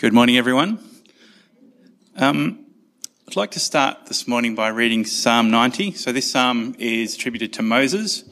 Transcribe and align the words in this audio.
Good 0.00 0.14
morning, 0.14 0.38
everyone. 0.38 0.78
Um, 2.16 2.64
I'd 3.28 3.36
like 3.36 3.50
to 3.50 3.60
start 3.60 4.06
this 4.06 4.26
morning 4.26 4.54
by 4.54 4.68
reading 4.68 5.04
Psalm 5.04 5.50
90. 5.50 5.92
So, 5.92 6.10
this 6.10 6.30
psalm 6.30 6.74
is 6.78 7.16
attributed 7.16 7.52
to 7.52 7.62
Moses, 7.62 8.24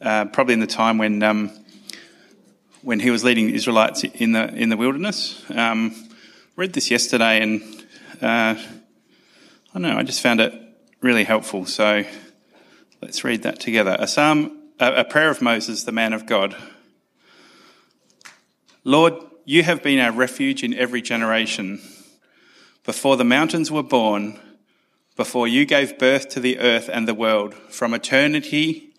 uh, 0.00 0.26
probably 0.26 0.54
in 0.54 0.60
the 0.60 0.68
time 0.68 0.98
when 0.98 1.24
um, 1.24 1.50
when 2.82 3.00
he 3.00 3.10
was 3.10 3.24
leading 3.24 3.48
the 3.48 3.56
Israelites 3.56 4.04
in 4.04 4.30
the 4.30 4.54
in 4.54 4.68
the 4.68 4.76
wilderness. 4.76 5.42
Um, 5.50 5.96
read 6.54 6.74
this 6.74 6.92
yesterday, 6.92 7.42
and 7.42 7.60
uh, 8.22 8.54
I 8.54 8.68
don't 9.72 9.82
know. 9.82 9.98
I 9.98 10.04
just 10.04 10.20
found 10.20 10.40
it 10.40 10.54
really 11.00 11.24
helpful. 11.24 11.66
So, 11.66 12.04
let's 13.02 13.24
read 13.24 13.42
that 13.42 13.58
together. 13.58 13.96
A 13.98 14.06
psalm, 14.06 14.70
a, 14.78 15.00
a 15.00 15.04
prayer 15.04 15.30
of 15.30 15.42
Moses, 15.42 15.82
the 15.82 15.90
man 15.90 16.12
of 16.12 16.24
God. 16.24 16.54
Lord, 18.84 19.14
you 19.48 19.62
have 19.62 19.80
been 19.80 20.00
our 20.00 20.10
refuge 20.10 20.64
in 20.64 20.74
every 20.74 21.00
generation. 21.00 21.80
Before 22.82 23.16
the 23.16 23.24
mountains 23.24 23.70
were 23.70 23.84
born, 23.84 24.40
before 25.14 25.46
you 25.46 25.64
gave 25.64 26.00
birth 26.00 26.28
to 26.30 26.40
the 26.40 26.58
earth 26.58 26.90
and 26.92 27.06
the 27.06 27.14
world, 27.14 27.54
from 27.70 27.94
eternity 27.94 28.92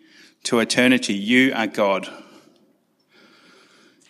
to 0.44 0.60
eternity, 0.60 1.14
you 1.14 1.52
are 1.54 1.68
God. 1.68 2.08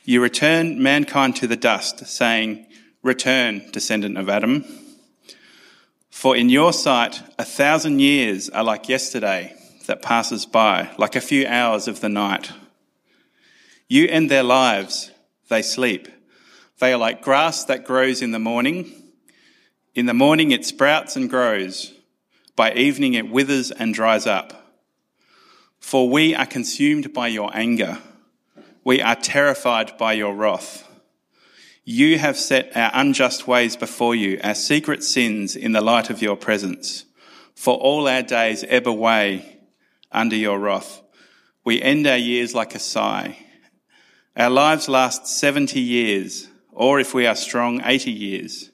You 0.06 0.22
return 0.22 0.82
mankind 0.82 1.36
to 1.38 1.48
the 1.48 1.58
dust, 1.58 2.06
saying, 2.06 2.68
Return, 3.02 3.68
descendant 3.72 4.20
of 4.20 4.30
Adam. 4.30 4.64
For 6.12 6.36
in 6.36 6.50
your 6.50 6.72
sight, 6.72 7.24
a 7.40 7.46
thousand 7.46 8.00
years 8.00 8.48
are 8.52 8.64
like 8.64 8.88
yesterday 8.88 9.56
that 9.88 10.04
passes 10.04 10.46
by, 10.46 10.92
like 11.00 11.16
a 11.16 11.22
few 11.22 11.48
hours 11.48 11.88
of 11.88 12.00
the 12.00 12.10
night. 12.10 12.52
You 13.88 14.08
end 14.08 14.30
their 14.30 14.44
lives, 14.44 15.12
they 15.50 15.64
sleep. 15.64 16.10
They 16.80 16.94
are 16.94 16.98
like 16.98 17.24
grass 17.24 17.64
that 17.66 17.86
grows 17.86 18.22
in 18.22 18.32
the 18.32 18.40
morning. 18.40 18.92
In 19.96 20.06
the 20.06 20.14
morning 20.14 20.52
it 20.52 20.66
sprouts 20.66 21.16
and 21.16 21.30
grows. 21.30 21.94
By 22.56 22.74
evening 22.74 23.16
it 23.16 23.30
withers 23.30 23.72
and 23.72 23.94
dries 23.94 24.28
up. 24.28 24.54
For 25.80 26.10
we 26.10 26.36
are 26.36 26.46
consumed 26.46 27.14
by 27.14 27.30
your 27.30 27.50
anger. 27.54 27.98
We 28.84 29.02
are 29.02 29.16
terrified 29.16 29.98
by 29.98 30.14
your 30.14 30.36
wrath. 30.36 30.88
You 31.84 32.20
have 32.20 32.38
set 32.38 32.76
our 32.76 32.92
unjust 32.94 33.48
ways 33.48 33.76
before 33.76 34.14
you, 34.14 34.40
our 34.44 34.56
secret 34.56 35.04
sins 35.04 35.56
in 35.56 35.72
the 35.72 35.82
light 35.82 36.10
of 36.10 36.22
your 36.22 36.36
presence. 36.36 37.06
For 37.56 37.76
all 37.76 38.08
our 38.08 38.22
days 38.22 38.64
ebb 38.68 38.88
away 38.88 39.60
under 40.12 40.36
your 40.36 40.60
wrath. 40.60 41.02
We 41.64 41.82
end 41.82 42.06
our 42.06 42.18
years 42.18 42.54
like 42.54 42.76
a 42.76 42.80
sigh. 42.80 43.38
Our 44.36 44.52
lives 44.52 44.88
last 44.88 45.28
70 45.28 45.80
years 45.80 46.50
or 46.78 47.00
if 47.00 47.16
we 47.16 47.26
are 47.26 47.36
strong, 47.36 47.82
80 47.84 48.12
years. 48.12 48.70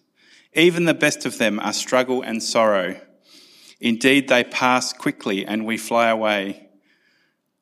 Even 0.53 0.83
the 0.83 0.93
best 0.93 1.25
of 1.25 1.37
them 1.37 1.57
are 1.61 1.71
struggle 1.71 2.21
and 2.21 2.43
sorrow. 2.43 2.99
Indeed, 3.79 4.27
they 4.27 4.43
pass 4.43 4.91
quickly 4.91 5.45
and 5.45 5.65
we 5.65 5.77
fly 5.77 6.09
away. 6.09 6.67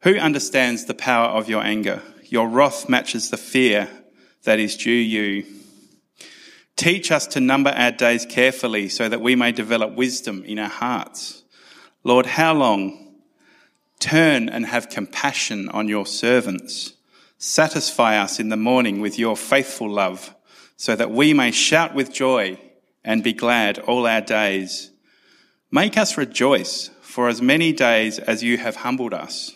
Who 0.01 0.17
understands 0.17 0.85
the 0.85 0.95
power 0.95 1.27
of 1.27 1.47
your 1.47 1.63
anger? 1.63 2.01
Your 2.25 2.47
wrath 2.47 2.89
matches 2.89 3.29
the 3.29 3.37
fear 3.37 3.87
that 4.43 4.59
is 4.59 4.75
due 4.75 4.89
you. 4.91 5.45
Teach 6.75 7.11
us 7.11 7.27
to 7.27 7.39
number 7.39 7.69
our 7.69 7.91
days 7.91 8.25
carefully 8.25 8.89
so 8.89 9.07
that 9.07 9.21
we 9.21 9.35
may 9.35 9.51
develop 9.51 9.93
wisdom 9.93 10.43
in 10.43 10.57
our 10.57 10.69
hearts. 10.69 11.43
Lord, 12.03 12.25
how 12.25 12.55
long? 12.55 13.15
Turn 13.99 14.49
and 14.49 14.65
have 14.65 14.89
compassion 14.89 15.69
on 15.69 15.87
your 15.87 16.07
servants. 16.07 16.93
Satisfy 17.43 18.19
us 18.19 18.39
in 18.39 18.49
the 18.49 18.55
morning 18.55 19.01
with 19.01 19.17
your 19.17 19.35
faithful 19.35 19.89
love, 19.89 20.35
so 20.77 20.95
that 20.95 21.09
we 21.09 21.33
may 21.33 21.49
shout 21.49 21.95
with 21.95 22.13
joy 22.13 22.59
and 23.03 23.23
be 23.23 23.33
glad 23.33 23.79
all 23.79 24.05
our 24.05 24.21
days. 24.21 24.91
Make 25.71 25.97
us 25.97 26.19
rejoice 26.19 26.91
for 27.01 27.29
as 27.29 27.41
many 27.41 27.73
days 27.73 28.19
as 28.19 28.43
you 28.43 28.59
have 28.59 28.75
humbled 28.75 29.15
us, 29.15 29.55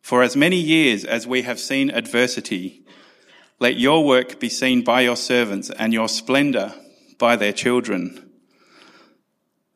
for 0.00 0.22
as 0.22 0.36
many 0.36 0.58
years 0.58 1.04
as 1.04 1.26
we 1.26 1.42
have 1.42 1.58
seen 1.58 1.90
adversity. 1.90 2.84
Let 3.58 3.76
your 3.76 4.06
work 4.06 4.38
be 4.38 4.48
seen 4.48 4.84
by 4.84 5.00
your 5.00 5.16
servants 5.16 5.70
and 5.70 5.92
your 5.92 6.08
splendour 6.08 6.72
by 7.18 7.34
their 7.34 7.52
children. 7.52 8.30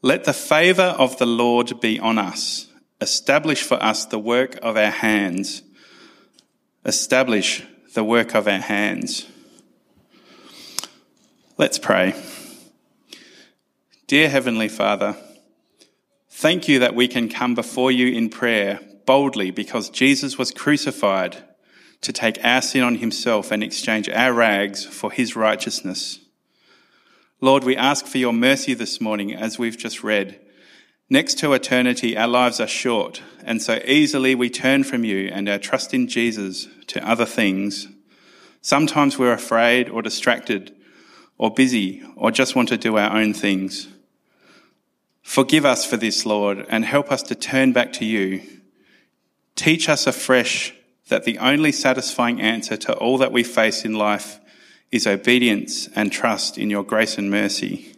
Let 0.00 0.22
the 0.22 0.32
favour 0.32 0.94
of 0.96 1.18
the 1.18 1.26
Lord 1.26 1.80
be 1.80 1.98
on 1.98 2.18
us. 2.18 2.68
Establish 3.00 3.64
for 3.64 3.82
us 3.82 4.04
the 4.04 4.20
work 4.20 4.60
of 4.62 4.76
our 4.76 4.92
hands 4.92 5.62
establish 6.84 7.64
the 7.94 8.04
work 8.04 8.34
of 8.34 8.48
our 8.48 8.58
hands. 8.58 9.26
Let's 11.58 11.78
pray. 11.78 12.14
Dear 14.06 14.28
Heavenly 14.28 14.68
Father, 14.68 15.16
thank 16.28 16.68
you 16.68 16.78
that 16.80 16.94
we 16.94 17.08
can 17.08 17.28
come 17.28 17.54
before 17.54 17.92
you 17.92 18.08
in 18.08 18.28
prayer 18.28 18.80
boldly 19.06 19.50
because 19.50 19.90
Jesus 19.90 20.38
was 20.38 20.50
crucified 20.50 21.36
to 22.00 22.12
take 22.12 22.44
our 22.44 22.60
sin 22.60 22.82
on 22.82 22.96
himself 22.96 23.52
and 23.52 23.62
exchange 23.62 24.08
our 24.08 24.32
rags 24.32 24.84
for 24.84 25.10
his 25.10 25.36
righteousness. 25.36 26.18
Lord, 27.40 27.64
we 27.64 27.76
ask 27.76 28.06
for 28.06 28.18
your 28.18 28.32
mercy 28.32 28.74
this 28.74 29.00
morning 29.00 29.34
as 29.34 29.58
we've 29.58 29.78
just 29.78 30.02
read. 30.02 30.40
Next 31.12 31.36
to 31.40 31.52
eternity, 31.52 32.16
our 32.16 32.26
lives 32.26 32.58
are 32.58 32.66
short, 32.66 33.20
and 33.44 33.60
so 33.60 33.82
easily 33.84 34.34
we 34.34 34.48
turn 34.48 34.82
from 34.82 35.04
you 35.04 35.28
and 35.30 35.46
our 35.46 35.58
trust 35.58 35.92
in 35.92 36.08
Jesus 36.08 36.68
to 36.86 37.06
other 37.06 37.26
things. 37.26 37.86
Sometimes 38.62 39.18
we're 39.18 39.34
afraid 39.34 39.90
or 39.90 40.00
distracted 40.00 40.74
or 41.36 41.52
busy 41.52 42.02
or 42.16 42.30
just 42.30 42.56
want 42.56 42.70
to 42.70 42.78
do 42.78 42.96
our 42.96 43.14
own 43.14 43.34
things. 43.34 43.88
Forgive 45.20 45.66
us 45.66 45.84
for 45.84 45.98
this, 45.98 46.24
Lord, 46.24 46.64
and 46.70 46.82
help 46.82 47.12
us 47.12 47.22
to 47.24 47.34
turn 47.34 47.74
back 47.74 47.92
to 47.92 48.06
you. 48.06 48.40
Teach 49.54 49.90
us 49.90 50.06
afresh 50.06 50.72
that 51.08 51.24
the 51.24 51.36
only 51.40 51.72
satisfying 51.72 52.40
answer 52.40 52.78
to 52.78 52.94
all 52.94 53.18
that 53.18 53.32
we 53.32 53.44
face 53.44 53.84
in 53.84 53.92
life 53.92 54.40
is 54.90 55.06
obedience 55.06 55.88
and 55.88 56.10
trust 56.10 56.56
in 56.56 56.70
your 56.70 56.82
grace 56.82 57.18
and 57.18 57.30
mercy. 57.30 57.91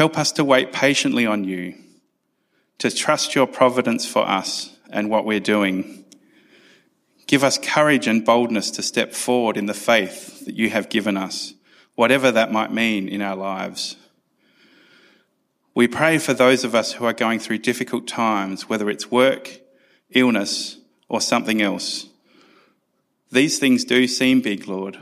Help 0.00 0.16
us 0.16 0.32
to 0.32 0.42
wait 0.42 0.72
patiently 0.72 1.26
on 1.26 1.44
you, 1.44 1.74
to 2.78 2.90
trust 2.90 3.34
your 3.34 3.46
providence 3.46 4.06
for 4.06 4.26
us 4.26 4.74
and 4.88 5.10
what 5.10 5.26
we're 5.26 5.40
doing. 5.40 6.06
Give 7.26 7.44
us 7.44 7.58
courage 7.58 8.06
and 8.06 8.24
boldness 8.24 8.70
to 8.70 8.82
step 8.82 9.12
forward 9.12 9.58
in 9.58 9.66
the 9.66 9.74
faith 9.74 10.46
that 10.46 10.54
you 10.54 10.70
have 10.70 10.88
given 10.88 11.18
us, 11.18 11.52
whatever 11.96 12.32
that 12.32 12.50
might 12.50 12.72
mean 12.72 13.08
in 13.08 13.20
our 13.20 13.36
lives. 13.36 13.96
We 15.74 15.86
pray 15.86 16.16
for 16.16 16.32
those 16.32 16.64
of 16.64 16.74
us 16.74 16.92
who 16.92 17.04
are 17.04 17.12
going 17.12 17.38
through 17.38 17.58
difficult 17.58 18.08
times, 18.08 18.70
whether 18.70 18.88
it's 18.88 19.10
work, 19.10 19.60
illness, 20.12 20.78
or 21.10 21.20
something 21.20 21.60
else. 21.60 22.06
These 23.30 23.58
things 23.58 23.84
do 23.84 24.06
seem 24.06 24.40
big, 24.40 24.66
Lord, 24.66 24.96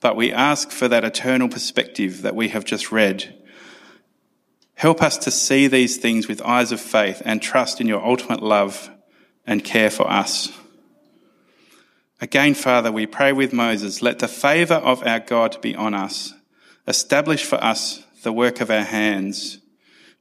but 0.00 0.16
we 0.16 0.32
ask 0.32 0.70
for 0.70 0.88
that 0.88 1.04
eternal 1.04 1.50
perspective 1.50 2.22
that 2.22 2.34
we 2.34 2.48
have 2.48 2.64
just 2.64 2.90
read 2.90 3.43
Help 4.74 5.02
us 5.02 5.16
to 5.18 5.30
see 5.30 5.66
these 5.66 5.96
things 5.96 6.28
with 6.28 6.42
eyes 6.42 6.72
of 6.72 6.80
faith 6.80 7.22
and 7.24 7.40
trust 7.40 7.80
in 7.80 7.86
your 7.86 8.04
ultimate 8.04 8.42
love 8.42 8.90
and 9.46 9.64
care 9.64 9.90
for 9.90 10.10
us. 10.10 10.52
Again, 12.20 12.54
Father, 12.54 12.90
we 12.90 13.06
pray 13.06 13.32
with 13.32 13.52
Moses, 13.52 14.02
let 14.02 14.18
the 14.18 14.28
favour 14.28 14.74
of 14.74 15.06
our 15.06 15.20
God 15.20 15.60
be 15.60 15.74
on 15.74 15.94
us. 15.94 16.32
Establish 16.86 17.44
for 17.44 17.62
us 17.62 18.04
the 18.22 18.32
work 18.32 18.60
of 18.60 18.70
our 18.70 18.84
hands, 18.84 19.58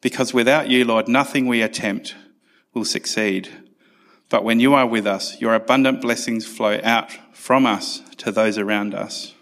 because 0.02 0.34
without 0.34 0.70
you, 0.70 0.84
Lord, 0.84 1.08
nothing 1.08 1.48
we 1.48 1.62
attempt 1.62 2.16
will 2.74 2.86
succeed. 2.86 3.50
But 4.30 4.44
when 4.44 4.60
you 4.60 4.74
are 4.74 4.88
with 4.88 5.08
us, 5.08 5.40
your 5.40 5.54
abundant 5.54 6.02
blessings 6.02 6.46
flow 6.46 6.80
out 6.84 7.12
from 7.34 7.66
us 7.66 8.02
to 8.18 8.32
those 8.32 8.58
around 8.58 8.94
us. 8.94 9.34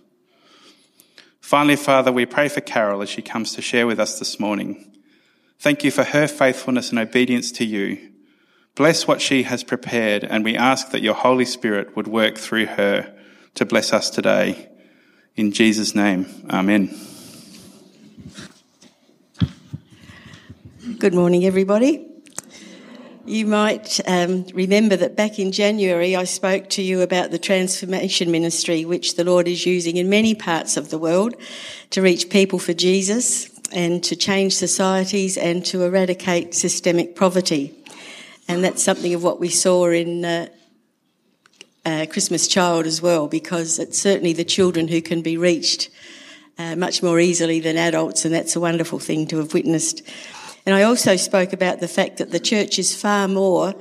Finally, 1.39 1.77
Father, 1.77 2.11
we 2.11 2.25
pray 2.25 2.47
for 2.47 2.61
Carol 2.61 3.01
as 3.01 3.09
she 3.09 3.21
comes 3.21 3.53
to 3.53 3.61
share 3.61 3.87
with 3.87 3.99
us 3.99 4.19
this 4.19 4.39
morning. 4.39 4.90
Thank 5.61 5.83
you 5.83 5.91
for 5.91 6.03
her 6.03 6.27
faithfulness 6.27 6.89
and 6.89 6.97
obedience 6.97 7.51
to 7.51 7.63
you. 7.63 8.13
Bless 8.73 9.07
what 9.07 9.21
she 9.21 9.43
has 9.43 9.63
prepared, 9.63 10.23
and 10.23 10.43
we 10.43 10.57
ask 10.57 10.89
that 10.89 11.03
your 11.03 11.13
Holy 11.13 11.45
Spirit 11.45 11.95
would 11.95 12.07
work 12.07 12.39
through 12.39 12.65
her 12.65 13.15
to 13.53 13.63
bless 13.63 13.93
us 13.93 14.09
today. 14.09 14.69
In 15.35 15.51
Jesus' 15.51 15.93
name, 15.93 16.25
Amen. 16.49 16.89
Good 20.97 21.13
morning, 21.13 21.45
everybody. 21.45 22.07
You 23.27 23.45
might 23.45 23.99
um, 24.07 24.47
remember 24.55 24.95
that 24.95 25.15
back 25.15 25.37
in 25.37 25.51
January, 25.51 26.15
I 26.15 26.23
spoke 26.23 26.71
to 26.71 26.81
you 26.81 27.01
about 27.01 27.29
the 27.29 27.37
transformation 27.37 28.31
ministry, 28.31 28.83
which 28.83 29.15
the 29.15 29.23
Lord 29.23 29.47
is 29.47 29.67
using 29.67 29.97
in 29.97 30.09
many 30.09 30.33
parts 30.33 30.75
of 30.75 30.89
the 30.89 30.97
world 30.97 31.35
to 31.91 32.01
reach 32.01 32.31
people 32.31 32.57
for 32.57 32.73
Jesus 32.73 33.50
and 33.71 34.03
to 34.03 34.15
change 34.15 34.53
societies 34.53 35.37
and 35.37 35.65
to 35.65 35.83
eradicate 35.83 36.53
systemic 36.53 37.15
poverty. 37.15 37.75
And 38.47 38.63
that's 38.63 38.83
something 38.83 39.13
of 39.13 39.23
what 39.23 39.39
we 39.39 39.49
saw 39.49 39.87
in 39.87 40.25
uh, 40.25 40.47
uh, 41.85 42.05
Christmas 42.09 42.47
Child 42.47 42.85
as 42.85 43.01
well, 43.01 43.27
because 43.27 43.79
it's 43.79 43.97
certainly 43.97 44.33
the 44.33 44.43
children 44.43 44.87
who 44.87 45.01
can 45.01 45.21
be 45.21 45.37
reached 45.37 45.89
uh, 46.57 46.75
much 46.75 47.01
more 47.01 47.19
easily 47.19 47.59
than 47.59 47.77
adults, 47.77 48.25
and 48.25 48.33
that's 48.33 48.55
a 48.55 48.59
wonderful 48.59 48.99
thing 48.99 49.25
to 49.27 49.37
have 49.37 49.53
witnessed. 49.53 50.01
And 50.65 50.75
I 50.75 50.83
also 50.83 51.15
spoke 51.15 51.53
about 51.53 51.79
the 51.79 51.87
fact 51.87 52.17
that 52.17 52.31
the 52.31 52.39
church 52.39 52.77
is 52.77 52.99
far 52.99 53.27
more 53.27 53.73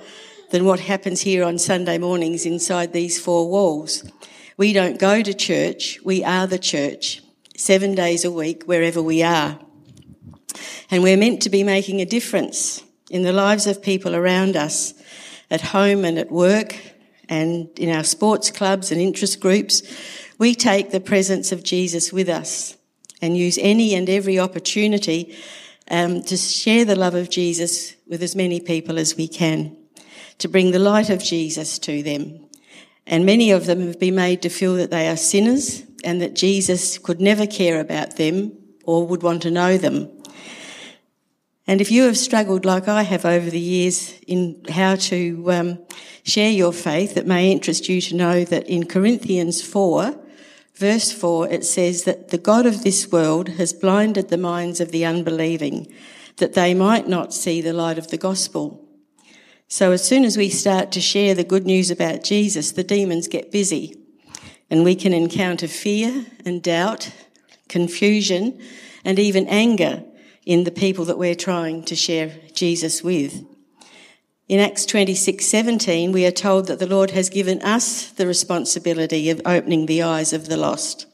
than 0.50 0.64
what 0.64 0.80
happens 0.80 1.20
here 1.20 1.44
on 1.44 1.58
Sunday 1.58 1.98
mornings 1.98 2.46
inside 2.46 2.92
these 2.92 3.20
four 3.20 3.48
walls. 3.48 4.04
We 4.56 4.72
don't 4.72 4.98
go 4.98 5.22
to 5.22 5.34
church, 5.34 6.00
we 6.04 6.24
are 6.24 6.46
the 6.46 6.58
church, 6.58 7.22
seven 7.56 7.94
days 7.94 8.24
a 8.24 8.30
week, 8.30 8.64
wherever 8.64 9.02
we 9.02 9.22
are. 9.22 9.58
And 10.90 11.02
we're 11.02 11.16
meant 11.16 11.42
to 11.42 11.50
be 11.50 11.64
making 11.64 12.00
a 12.00 12.06
difference 12.06 12.82
in 13.10 13.22
the 13.22 13.32
lives 13.32 13.66
of 13.66 13.82
people 13.82 14.14
around 14.14 14.56
us, 14.56 14.94
at 15.50 15.60
home 15.60 16.04
and 16.04 16.18
at 16.18 16.30
work, 16.30 16.76
and 17.28 17.68
in 17.78 17.94
our 17.94 18.04
sports 18.04 18.50
clubs 18.50 18.92
and 18.92 19.00
interest 19.00 19.40
groups. 19.40 19.82
We 20.38 20.54
take 20.54 20.90
the 20.90 21.00
presence 21.00 21.52
of 21.52 21.62
Jesus 21.62 22.12
with 22.12 22.28
us 22.28 22.76
and 23.20 23.36
use 23.36 23.58
any 23.60 23.94
and 23.94 24.08
every 24.08 24.38
opportunity 24.38 25.36
um, 25.90 26.22
to 26.22 26.36
share 26.36 26.84
the 26.84 26.96
love 26.96 27.14
of 27.14 27.30
Jesus 27.30 27.94
with 28.06 28.22
as 28.22 28.36
many 28.36 28.60
people 28.60 28.98
as 28.98 29.16
we 29.16 29.28
can, 29.28 29.76
to 30.38 30.48
bring 30.48 30.70
the 30.70 30.78
light 30.78 31.10
of 31.10 31.22
Jesus 31.22 31.78
to 31.80 32.02
them. 32.02 32.46
And 33.06 33.26
many 33.26 33.50
of 33.50 33.66
them 33.66 33.86
have 33.86 33.98
been 33.98 34.14
made 34.14 34.42
to 34.42 34.48
feel 34.48 34.76
that 34.76 34.90
they 34.90 35.08
are 35.08 35.16
sinners 35.16 35.82
and 36.04 36.22
that 36.22 36.34
Jesus 36.34 36.98
could 36.98 37.20
never 37.20 37.46
care 37.46 37.80
about 37.80 38.16
them 38.16 38.56
or 38.84 39.06
would 39.06 39.22
want 39.22 39.42
to 39.42 39.50
know 39.50 39.76
them. 39.76 40.08
And 41.70 41.80
if 41.80 41.92
you 41.92 42.02
have 42.02 42.18
struggled 42.18 42.64
like 42.64 42.88
I 42.88 43.04
have 43.04 43.24
over 43.24 43.48
the 43.48 43.60
years 43.60 44.18
in 44.26 44.60
how 44.70 44.96
to 44.96 45.52
um, 45.52 45.78
share 46.24 46.50
your 46.50 46.72
faith, 46.72 47.16
it 47.16 47.28
may 47.28 47.52
interest 47.52 47.88
you 47.88 48.00
to 48.00 48.16
know 48.16 48.42
that 48.42 48.68
in 48.68 48.86
Corinthians 48.86 49.62
4, 49.62 50.18
verse 50.74 51.12
4, 51.12 51.48
it 51.48 51.64
says 51.64 52.02
that 52.02 52.30
the 52.30 52.38
God 52.38 52.66
of 52.66 52.82
this 52.82 53.12
world 53.12 53.50
has 53.50 53.72
blinded 53.72 54.30
the 54.30 54.36
minds 54.36 54.80
of 54.80 54.90
the 54.90 55.04
unbelieving, 55.04 55.86
that 56.38 56.54
they 56.54 56.74
might 56.74 57.06
not 57.06 57.32
see 57.32 57.60
the 57.60 57.72
light 57.72 57.98
of 57.98 58.08
the 58.08 58.18
gospel. 58.18 58.84
So 59.68 59.92
as 59.92 60.02
soon 60.04 60.24
as 60.24 60.36
we 60.36 60.48
start 60.48 60.90
to 60.90 61.00
share 61.00 61.36
the 61.36 61.44
good 61.44 61.66
news 61.66 61.88
about 61.88 62.24
Jesus, 62.24 62.72
the 62.72 62.82
demons 62.82 63.28
get 63.28 63.52
busy 63.52 63.94
and 64.70 64.82
we 64.82 64.96
can 64.96 65.14
encounter 65.14 65.68
fear 65.68 66.26
and 66.44 66.64
doubt, 66.64 67.12
confusion, 67.68 68.60
and 69.04 69.20
even 69.20 69.46
anger 69.46 70.02
in 70.50 70.64
the 70.64 70.72
people 70.72 71.04
that 71.04 71.16
we're 71.16 71.32
trying 71.32 71.80
to 71.80 71.94
share 71.94 72.32
Jesus 72.52 73.04
with. 73.04 73.44
In 74.48 74.58
Acts 74.58 74.84
26:17 74.84 76.10
we 76.10 76.26
are 76.26 76.32
told 76.32 76.66
that 76.66 76.80
the 76.80 76.88
Lord 76.88 77.12
has 77.12 77.28
given 77.28 77.62
us 77.62 78.06
the 78.06 78.26
responsibility 78.26 79.30
of 79.30 79.40
opening 79.46 79.86
the 79.86 80.02
eyes 80.02 80.32
of 80.32 80.48
the 80.48 80.56
lost. 80.56 81.06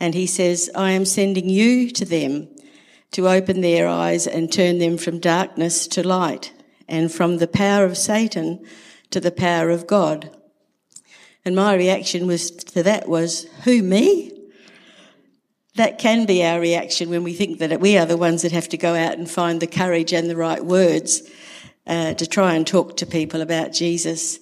And 0.00 0.14
he 0.14 0.26
says, 0.26 0.70
"I 0.74 0.92
am 0.92 1.04
sending 1.04 1.50
you 1.50 1.90
to 1.90 2.06
them 2.06 2.48
to 3.10 3.28
open 3.28 3.60
their 3.60 3.86
eyes 3.86 4.26
and 4.26 4.50
turn 4.50 4.78
them 4.78 4.96
from 4.96 5.18
darkness 5.18 5.86
to 5.88 6.02
light 6.02 6.52
and 6.88 7.12
from 7.12 7.36
the 7.36 7.46
power 7.46 7.84
of 7.84 7.98
Satan 7.98 8.58
to 9.10 9.20
the 9.20 9.30
power 9.30 9.68
of 9.68 9.86
God." 9.86 10.30
And 11.44 11.54
my 11.54 11.74
reaction 11.74 12.26
was 12.26 12.50
to 12.50 12.82
that 12.82 13.06
was, 13.06 13.44
"Who 13.64 13.82
me?" 13.82 14.31
That 15.76 15.98
can 15.98 16.26
be 16.26 16.44
our 16.44 16.60
reaction 16.60 17.08
when 17.08 17.24
we 17.24 17.32
think 17.32 17.58
that 17.58 17.80
we 17.80 17.96
are 17.96 18.04
the 18.04 18.18
ones 18.18 18.42
that 18.42 18.52
have 18.52 18.68
to 18.70 18.76
go 18.76 18.94
out 18.94 19.16
and 19.16 19.30
find 19.30 19.60
the 19.60 19.66
courage 19.66 20.12
and 20.12 20.28
the 20.28 20.36
right 20.36 20.62
words 20.62 21.22
uh, 21.86 22.12
to 22.14 22.26
try 22.26 22.54
and 22.54 22.66
talk 22.66 22.98
to 22.98 23.06
people 23.06 23.40
about 23.40 23.72
Jesus. 23.72 24.38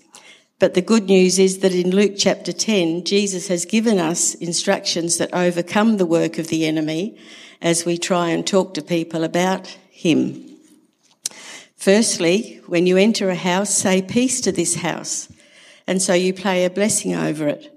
But 0.59 0.75
the 0.75 0.83
good 0.83 1.05
news 1.05 1.39
is 1.39 1.61
that 1.61 1.73
in 1.73 1.91
Luke 1.91 2.15
chapter 2.17 2.53
10, 2.53 3.05
Jesus 3.05 3.47
has 3.47 3.65
given 3.65 3.99
us 3.99 4.35
instructions 4.35 5.19
that 5.19 5.33
overcome 5.33 5.97
the 5.97 6.07
work 6.07 6.39
of 6.39 6.49
the 6.49 6.67
enemy 6.67 7.17
as 7.63 7.85
we 7.85 7.97
try 7.97 8.31
and 8.31 8.45
talk 8.45 8.75
to 8.75 8.83
people 8.83 9.23
about 9.23 9.69
him. 9.91 10.47
Firstly, 11.77 12.61
when 12.67 12.87
you 12.87 12.97
enter 12.97 13.31
a 13.31 13.37
house, 13.37 13.75
say 13.75 14.03
peace 14.03 14.41
to 14.43 14.53
this 14.53 14.75
house. 14.75 15.29
And 15.87 16.03
so 16.03 16.13
you 16.13 16.35
play 16.35 16.65
a 16.65 16.71
blessing 16.71 17.15
over 17.15 17.49
it. 17.49 17.73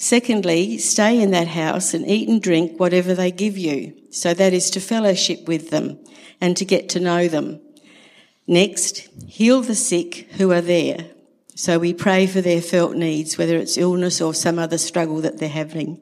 Secondly, 0.00 0.78
stay 0.78 1.20
in 1.20 1.32
that 1.32 1.48
house 1.48 1.92
and 1.92 2.08
eat 2.08 2.28
and 2.28 2.40
drink 2.40 2.78
whatever 2.78 3.14
they 3.14 3.32
give 3.32 3.58
you. 3.58 3.94
So 4.10 4.32
that 4.32 4.52
is 4.52 4.70
to 4.70 4.80
fellowship 4.80 5.48
with 5.48 5.70
them 5.70 5.98
and 6.40 6.56
to 6.56 6.64
get 6.64 6.88
to 6.90 7.00
know 7.00 7.26
them. 7.26 7.60
Next, 8.46 9.08
heal 9.26 9.60
the 9.60 9.74
sick 9.74 10.30
who 10.38 10.52
are 10.52 10.60
there. 10.60 11.10
So 11.56 11.80
we 11.80 11.92
pray 11.92 12.28
for 12.28 12.40
their 12.40 12.62
felt 12.62 12.94
needs, 12.94 13.36
whether 13.36 13.56
it's 13.56 13.76
illness 13.76 14.20
or 14.20 14.32
some 14.32 14.56
other 14.56 14.78
struggle 14.78 15.20
that 15.22 15.38
they're 15.38 15.48
having. 15.48 16.00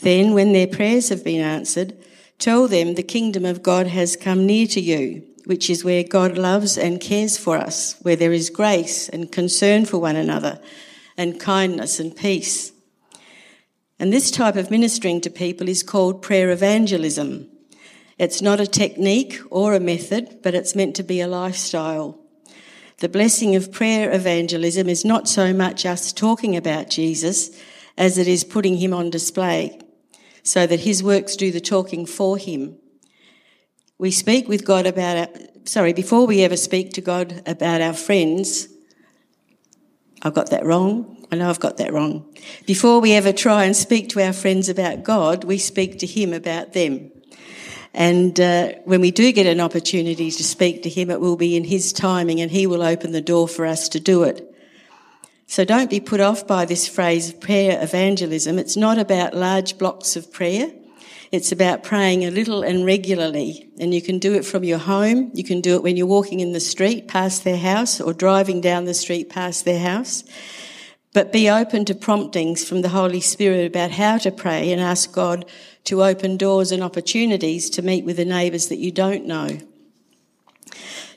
Then, 0.00 0.34
when 0.34 0.52
their 0.52 0.66
prayers 0.66 1.08
have 1.08 1.24
been 1.24 1.40
answered, 1.40 1.96
tell 2.38 2.68
them 2.68 2.94
the 2.94 3.02
kingdom 3.02 3.46
of 3.46 3.62
God 3.62 3.86
has 3.86 4.14
come 4.14 4.44
near 4.44 4.66
to 4.66 4.80
you, 4.80 5.26
which 5.46 5.70
is 5.70 5.82
where 5.82 6.04
God 6.04 6.36
loves 6.36 6.76
and 6.76 7.00
cares 7.00 7.38
for 7.38 7.56
us, 7.56 7.96
where 8.02 8.16
there 8.16 8.34
is 8.34 8.50
grace 8.50 9.08
and 9.08 9.32
concern 9.32 9.86
for 9.86 9.96
one 9.96 10.16
another, 10.16 10.60
and 11.16 11.40
kindness 11.40 11.98
and 11.98 12.14
peace. 12.14 12.72
And 13.98 14.12
this 14.12 14.30
type 14.30 14.56
of 14.56 14.70
ministering 14.70 15.20
to 15.22 15.30
people 15.30 15.68
is 15.68 15.82
called 15.82 16.22
prayer 16.22 16.50
evangelism. 16.50 17.48
It's 18.18 18.42
not 18.42 18.60
a 18.60 18.66
technique 18.66 19.40
or 19.50 19.74
a 19.74 19.80
method, 19.80 20.40
but 20.42 20.54
it's 20.54 20.74
meant 20.74 20.96
to 20.96 21.02
be 21.02 21.20
a 21.20 21.28
lifestyle. 21.28 22.18
The 22.98 23.08
blessing 23.08 23.54
of 23.56 23.72
prayer 23.72 24.10
evangelism 24.10 24.88
is 24.88 25.04
not 25.04 25.28
so 25.28 25.52
much 25.52 25.84
us 25.84 26.12
talking 26.12 26.56
about 26.56 26.88
Jesus 26.88 27.58
as 27.98 28.16
it 28.16 28.26
is 28.26 28.44
putting 28.44 28.76
him 28.76 28.92
on 28.92 29.10
display 29.10 29.78
so 30.42 30.66
that 30.66 30.80
his 30.80 31.02
works 31.02 31.36
do 31.36 31.50
the 31.50 31.60
talking 31.60 32.06
for 32.06 32.38
him. 32.38 32.78
We 33.98 34.10
speak 34.10 34.48
with 34.48 34.64
God 34.64 34.86
about 34.86 35.16
our, 35.16 35.28
sorry, 35.64 35.92
before 35.92 36.26
we 36.26 36.42
ever 36.42 36.56
speak 36.56 36.92
to 36.92 37.00
God 37.00 37.42
about 37.46 37.80
our 37.80 37.94
friends, 37.94 38.68
I've 40.26 40.34
got 40.34 40.50
that 40.50 40.64
wrong. 40.66 41.24
I 41.30 41.36
know 41.36 41.48
I've 41.48 41.60
got 41.60 41.76
that 41.76 41.92
wrong. 41.92 42.26
Before 42.66 43.00
we 43.00 43.12
ever 43.12 43.32
try 43.32 43.64
and 43.64 43.76
speak 43.76 44.08
to 44.08 44.24
our 44.24 44.32
friends 44.32 44.68
about 44.68 45.04
God, 45.04 45.44
we 45.44 45.56
speak 45.56 46.00
to 46.00 46.06
him 46.06 46.32
about 46.32 46.72
them. 46.72 47.12
And 47.94 48.38
uh, 48.40 48.72
when 48.84 49.00
we 49.00 49.12
do 49.12 49.30
get 49.30 49.46
an 49.46 49.60
opportunity 49.60 50.32
to 50.32 50.42
speak 50.42 50.82
to 50.82 50.88
him, 50.88 51.10
it 51.10 51.20
will 51.20 51.36
be 51.36 51.56
in 51.56 51.62
his 51.62 51.92
timing 51.92 52.40
and 52.40 52.50
he 52.50 52.66
will 52.66 52.82
open 52.82 53.12
the 53.12 53.20
door 53.20 53.46
for 53.46 53.64
us 53.64 53.88
to 53.90 54.00
do 54.00 54.24
it. 54.24 54.52
So 55.46 55.64
don't 55.64 55.88
be 55.88 56.00
put 56.00 56.20
off 56.20 56.44
by 56.44 56.64
this 56.64 56.88
phrase 56.88 57.32
prayer 57.32 57.80
evangelism. 57.80 58.58
It's 58.58 58.76
not 58.76 58.98
about 58.98 59.32
large 59.32 59.78
blocks 59.78 60.16
of 60.16 60.32
prayer. 60.32 60.72
It's 61.36 61.52
about 61.52 61.82
praying 61.82 62.24
a 62.24 62.30
little 62.30 62.62
and 62.62 62.86
regularly. 62.86 63.68
And 63.78 63.92
you 63.92 64.00
can 64.00 64.18
do 64.18 64.32
it 64.32 64.46
from 64.46 64.64
your 64.64 64.78
home. 64.78 65.30
You 65.34 65.44
can 65.44 65.60
do 65.60 65.74
it 65.74 65.82
when 65.82 65.98
you're 65.98 66.06
walking 66.06 66.40
in 66.40 66.52
the 66.52 66.60
street 66.60 67.08
past 67.08 67.44
their 67.44 67.58
house 67.58 68.00
or 68.00 68.14
driving 68.14 68.62
down 68.62 68.86
the 68.86 68.94
street 68.94 69.28
past 69.28 69.66
their 69.66 69.78
house. 69.78 70.24
But 71.12 71.32
be 71.32 71.50
open 71.50 71.84
to 71.84 71.94
promptings 71.94 72.66
from 72.66 72.80
the 72.80 72.88
Holy 72.88 73.20
Spirit 73.20 73.66
about 73.66 73.90
how 73.90 74.16
to 74.16 74.30
pray 74.30 74.72
and 74.72 74.80
ask 74.80 75.12
God 75.12 75.44
to 75.84 76.02
open 76.02 76.38
doors 76.38 76.72
and 76.72 76.82
opportunities 76.82 77.68
to 77.68 77.82
meet 77.82 78.06
with 78.06 78.16
the 78.16 78.24
neighbours 78.24 78.68
that 78.68 78.78
you 78.78 78.90
don't 78.90 79.26
know. 79.26 79.58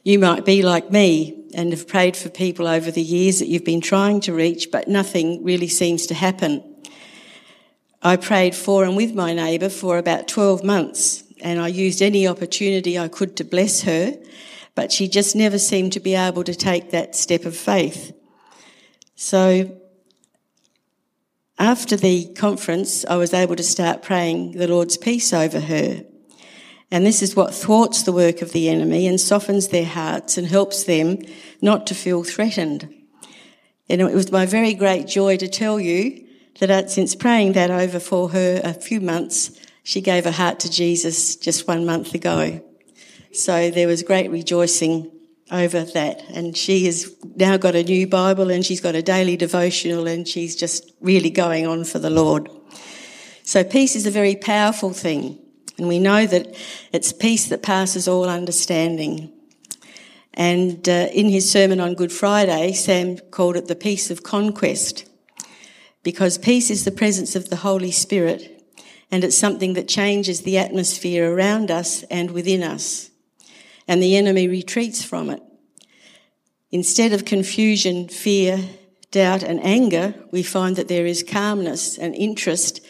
You 0.04 0.20
might 0.20 0.44
be 0.44 0.64
like 0.64 0.92
me 0.92 1.46
and 1.54 1.72
have 1.72 1.88
prayed 1.88 2.18
for 2.18 2.28
people 2.28 2.68
over 2.68 2.92
the 2.92 3.02
years 3.02 3.40
that 3.40 3.48
you've 3.48 3.64
been 3.64 3.80
trying 3.80 4.20
to 4.22 4.34
reach, 4.34 4.70
but 4.70 4.90
nothing 4.90 5.46
really 5.46 5.70
seems 5.70 6.08
to 6.08 6.14
happen. 6.14 6.69
I 8.02 8.16
prayed 8.16 8.56
for 8.56 8.86
and 8.86 8.96
with 8.96 9.14
my 9.14 9.34
neighbour 9.34 9.68
for 9.68 9.98
about 9.98 10.28
12 10.30 10.64
months, 10.64 11.24
and 11.42 11.60
I 11.60 11.68
used 11.68 12.02
any 12.02 12.28
opportunity 12.28 12.98
I 12.98 13.10
could 13.10 13.36
to 13.38 13.44
bless 13.44 13.82
her, 13.82 14.18
but 14.74 14.92
she 14.92 15.10
just 15.10 15.36
never 15.36 15.60
seemed 15.60 15.92
to 15.94 16.00
be 16.00 16.16
able 16.16 16.46
to 16.46 16.56
take 16.56 16.92
that 16.92 17.14
step 17.16 17.44
of 17.44 17.58
faith. 17.58 18.14
So 19.16 19.78
after 21.58 21.98
the 21.98 22.28
conference, 22.36 23.04
I 23.04 23.18
was 23.18 23.34
able 23.34 23.58
to 23.58 23.64
start 23.64 24.02
praying 24.02 24.54
the 24.54 24.68
Lord's 24.68 24.96
peace 24.96 25.34
over 25.34 25.60
her. 25.60 26.06
And 26.90 27.06
this 27.06 27.22
is 27.22 27.36
what 27.36 27.54
thwarts 27.54 28.04
the 28.04 28.14
work 28.14 28.42
of 28.42 28.54
the 28.54 28.70
enemy 28.70 29.08
and 29.08 29.20
softens 29.20 29.68
their 29.68 29.86
hearts 29.86 30.38
and 30.38 30.48
helps 30.48 30.86
them 30.86 31.20
not 31.62 31.86
to 31.88 31.96
feel 31.96 32.24
threatened. 32.24 32.88
And 33.90 34.00
it 34.00 34.14
was 34.14 34.32
my 34.32 34.46
very 34.46 34.74
great 34.74 35.06
joy 35.06 35.36
to 35.36 35.50
tell 35.50 35.82
you 35.82 36.29
that 36.68 36.92
since 36.92 37.16
praying 37.16 37.54
that 37.54 37.72
over 37.72 38.00
for 38.00 38.30
her 38.30 38.62
a 38.64 38.74
few 38.74 39.00
months, 39.00 39.52
she 39.84 40.02
gave 40.02 40.26
her 40.26 40.32
heart 40.32 40.60
to 40.60 40.70
Jesus 40.70 41.36
just 41.36 41.68
one 41.68 41.86
month 41.86 42.14
ago. 42.14 42.62
So 43.32 43.70
there 43.70 43.88
was 43.88 44.04
great 44.04 44.30
rejoicing 44.30 45.12
over 45.52 45.84
that. 45.84 46.24
And 46.34 46.56
she 46.56 46.86
has 46.86 47.16
now 47.36 47.58
got 47.58 47.76
a 47.76 47.84
new 47.84 48.08
Bible 48.08 48.52
and 48.52 48.66
she's 48.66 48.82
got 48.82 48.96
a 48.96 49.02
daily 49.02 49.38
devotional 49.38 50.08
and 50.08 50.28
she's 50.28 50.56
just 50.56 50.92
really 51.02 51.30
going 51.30 51.66
on 51.66 51.86
for 51.86 52.00
the 52.00 52.10
Lord. 52.10 52.50
So 53.44 53.64
peace 53.64 53.96
is 53.96 54.06
a 54.06 54.12
very 54.12 54.36
powerful 54.36 54.94
thing. 54.94 55.40
And 55.78 55.88
we 55.88 55.98
know 55.98 56.26
that 56.26 56.56
it's 56.92 57.14
peace 57.14 57.48
that 57.48 57.64
passes 57.64 58.08
all 58.08 58.28
understanding. 58.28 59.32
And 60.34 60.88
uh, 60.88 61.08
in 61.14 61.30
his 61.30 61.50
sermon 61.50 61.80
on 61.80 61.96
Good 61.96 62.12
Friday, 62.12 62.74
Sam 62.74 63.18
called 63.32 63.56
it 63.56 63.68
the 63.68 63.76
peace 63.76 64.12
of 64.12 64.24
conquest 64.24 65.09
because 66.04 66.38
peace 66.38 66.70
is 66.70 66.86
the 66.86 66.92
presence 66.92 67.36
of 67.36 67.50
the 67.50 67.58
Holy 67.58 67.92
Spirit 67.92 68.60
and 69.12 69.24
it's 69.24 69.38
something 69.38 69.74
that 69.74 69.88
changes 69.88 70.42
the 70.42 70.58
atmosphere 70.58 71.34
around 71.34 71.72
us 71.72 72.04
and 72.04 72.32
within 72.32 72.64
us. 72.64 73.10
And 73.88 74.02
the 74.04 74.16
enemy 74.16 74.48
retreats 74.48 75.04
from 75.04 75.30
it. 75.30 75.42
Instead 76.72 77.12
of 77.14 77.26
confusion, 77.26 78.08
fear, 78.08 78.60
doubt, 79.10 79.42
and 79.42 79.64
anger, 79.64 80.14
we 80.32 80.44
find 80.44 80.76
that 80.76 80.88
there 80.88 81.08
is 81.08 81.24
calmness 81.24 81.98
and 81.98 82.14
interest 82.14 82.86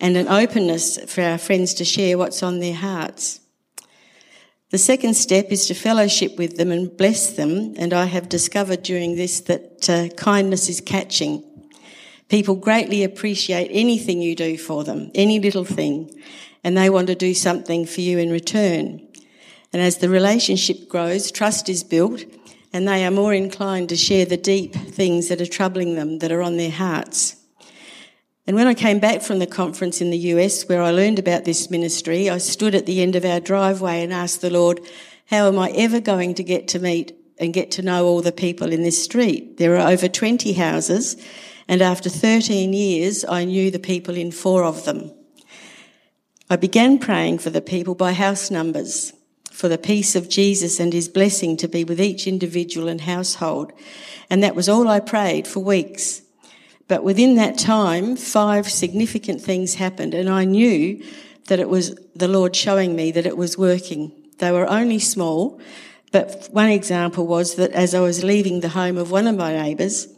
and 0.00 0.16
an 0.16 0.28
openness 0.28 0.98
for 1.12 1.22
our 1.22 1.36
friends 1.36 1.74
to 1.74 1.84
share 1.84 2.16
what's 2.16 2.42
on 2.42 2.60
their 2.60 2.74
hearts. 2.74 3.40
The 4.70 4.78
second 4.78 5.14
step 5.14 5.46
is 5.50 5.66
to 5.66 5.74
fellowship 5.74 6.38
with 6.38 6.56
them 6.56 6.70
and 6.70 6.94
bless 6.94 7.32
them, 7.32 7.74
and 7.78 7.92
I 7.92 8.04
have 8.04 8.28
discovered 8.28 8.82
during 8.82 9.16
this 9.16 9.40
that 9.42 9.90
uh, 9.90 10.08
kindness 10.14 10.68
is 10.68 10.80
catching. 10.80 11.42
People 12.28 12.56
greatly 12.56 13.04
appreciate 13.04 13.70
anything 13.70 14.20
you 14.20 14.34
do 14.34 14.58
for 14.58 14.84
them, 14.84 15.10
any 15.14 15.40
little 15.40 15.64
thing, 15.64 16.14
and 16.62 16.76
they 16.76 16.90
want 16.90 17.06
to 17.06 17.14
do 17.14 17.32
something 17.32 17.86
for 17.86 18.02
you 18.02 18.18
in 18.18 18.30
return. 18.30 19.00
And 19.72 19.80
as 19.80 19.98
the 19.98 20.08
relationship 20.08 20.88
grows, 20.88 21.30
trust 21.30 21.68
is 21.68 21.84
built, 21.84 22.24
and 22.72 22.86
they 22.86 23.06
are 23.06 23.10
more 23.10 23.32
inclined 23.32 23.88
to 23.88 23.96
share 23.96 24.26
the 24.26 24.36
deep 24.36 24.74
things 24.74 25.28
that 25.28 25.40
are 25.40 25.46
troubling 25.46 25.94
them, 25.94 26.18
that 26.18 26.32
are 26.32 26.42
on 26.42 26.58
their 26.58 26.70
hearts. 26.70 27.36
And 28.46 28.56
when 28.56 28.66
I 28.66 28.74
came 28.74 28.98
back 28.98 29.20
from 29.20 29.40
the 29.40 29.46
conference 29.46 30.00
in 30.00 30.10
the 30.10 30.18
US 30.18 30.66
where 30.68 30.82
I 30.82 30.90
learned 30.90 31.18
about 31.18 31.44
this 31.44 31.70
ministry, 31.70 32.30
I 32.30 32.38
stood 32.38 32.74
at 32.74 32.86
the 32.86 33.02
end 33.02 33.14
of 33.14 33.24
our 33.24 33.40
driveway 33.40 34.02
and 34.02 34.12
asked 34.12 34.40
the 34.40 34.50
Lord, 34.50 34.80
how 35.26 35.48
am 35.48 35.58
I 35.58 35.70
ever 35.70 36.00
going 36.00 36.34
to 36.34 36.42
get 36.42 36.66
to 36.68 36.78
meet 36.78 37.14
and 37.38 37.52
get 37.52 37.70
to 37.72 37.82
know 37.82 38.06
all 38.06 38.22
the 38.22 38.32
people 38.32 38.72
in 38.72 38.82
this 38.82 39.02
street? 39.02 39.58
There 39.58 39.76
are 39.76 39.90
over 39.90 40.08
20 40.08 40.54
houses 40.54 41.22
and 41.68 41.82
after 41.82 42.08
13 42.08 42.72
years, 42.72 43.26
I 43.26 43.44
knew 43.44 43.70
the 43.70 43.78
people 43.78 44.16
in 44.16 44.32
four 44.32 44.64
of 44.64 44.86
them. 44.86 45.12
I 46.48 46.56
began 46.56 46.98
praying 46.98 47.38
for 47.38 47.50
the 47.50 47.60
people 47.60 47.94
by 47.94 48.14
house 48.14 48.50
numbers, 48.50 49.12
for 49.52 49.68
the 49.68 49.76
peace 49.76 50.16
of 50.16 50.30
Jesus 50.30 50.80
and 50.80 50.94
his 50.94 51.10
blessing 51.10 51.58
to 51.58 51.68
be 51.68 51.84
with 51.84 52.00
each 52.00 52.26
individual 52.26 52.88
and 52.88 53.02
household. 53.02 53.72
And 54.30 54.42
that 54.42 54.54
was 54.54 54.66
all 54.66 54.88
I 54.88 55.00
prayed 55.00 55.46
for 55.46 55.60
weeks. 55.60 56.22
But 56.88 57.04
within 57.04 57.34
that 57.34 57.58
time, 57.58 58.16
five 58.16 58.70
significant 58.70 59.42
things 59.42 59.74
happened 59.74 60.14
and 60.14 60.30
I 60.30 60.46
knew 60.46 61.04
that 61.48 61.60
it 61.60 61.68
was 61.68 61.94
the 62.16 62.28
Lord 62.28 62.56
showing 62.56 62.96
me 62.96 63.10
that 63.12 63.26
it 63.26 63.36
was 63.36 63.58
working. 63.58 64.12
They 64.38 64.50
were 64.52 64.68
only 64.70 64.98
small, 64.98 65.60
but 66.12 66.48
one 66.50 66.70
example 66.70 67.26
was 67.26 67.56
that 67.56 67.72
as 67.72 67.94
I 67.94 68.00
was 68.00 68.24
leaving 68.24 68.60
the 68.60 68.70
home 68.70 68.96
of 68.96 69.10
one 69.10 69.26
of 69.26 69.36
my 69.36 69.52
neighbours, 69.52 70.08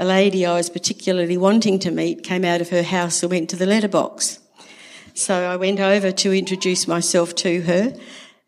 a 0.00 0.04
lady 0.04 0.46
I 0.46 0.54
was 0.54 0.70
particularly 0.70 1.36
wanting 1.36 1.78
to 1.80 1.90
meet 1.90 2.22
came 2.22 2.42
out 2.42 2.62
of 2.62 2.70
her 2.70 2.82
house 2.82 3.22
and 3.22 3.30
went 3.30 3.50
to 3.50 3.56
the 3.56 3.66
letterbox. 3.66 4.38
So 5.12 5.34
I 5.34 5.56
went 5.56 5.78
over 5.78 6.10
to 6.10 6.32
introduce 6.32 6.88
myself 6.88 7.34
to 7.36 7.60
her. 7.62 7.94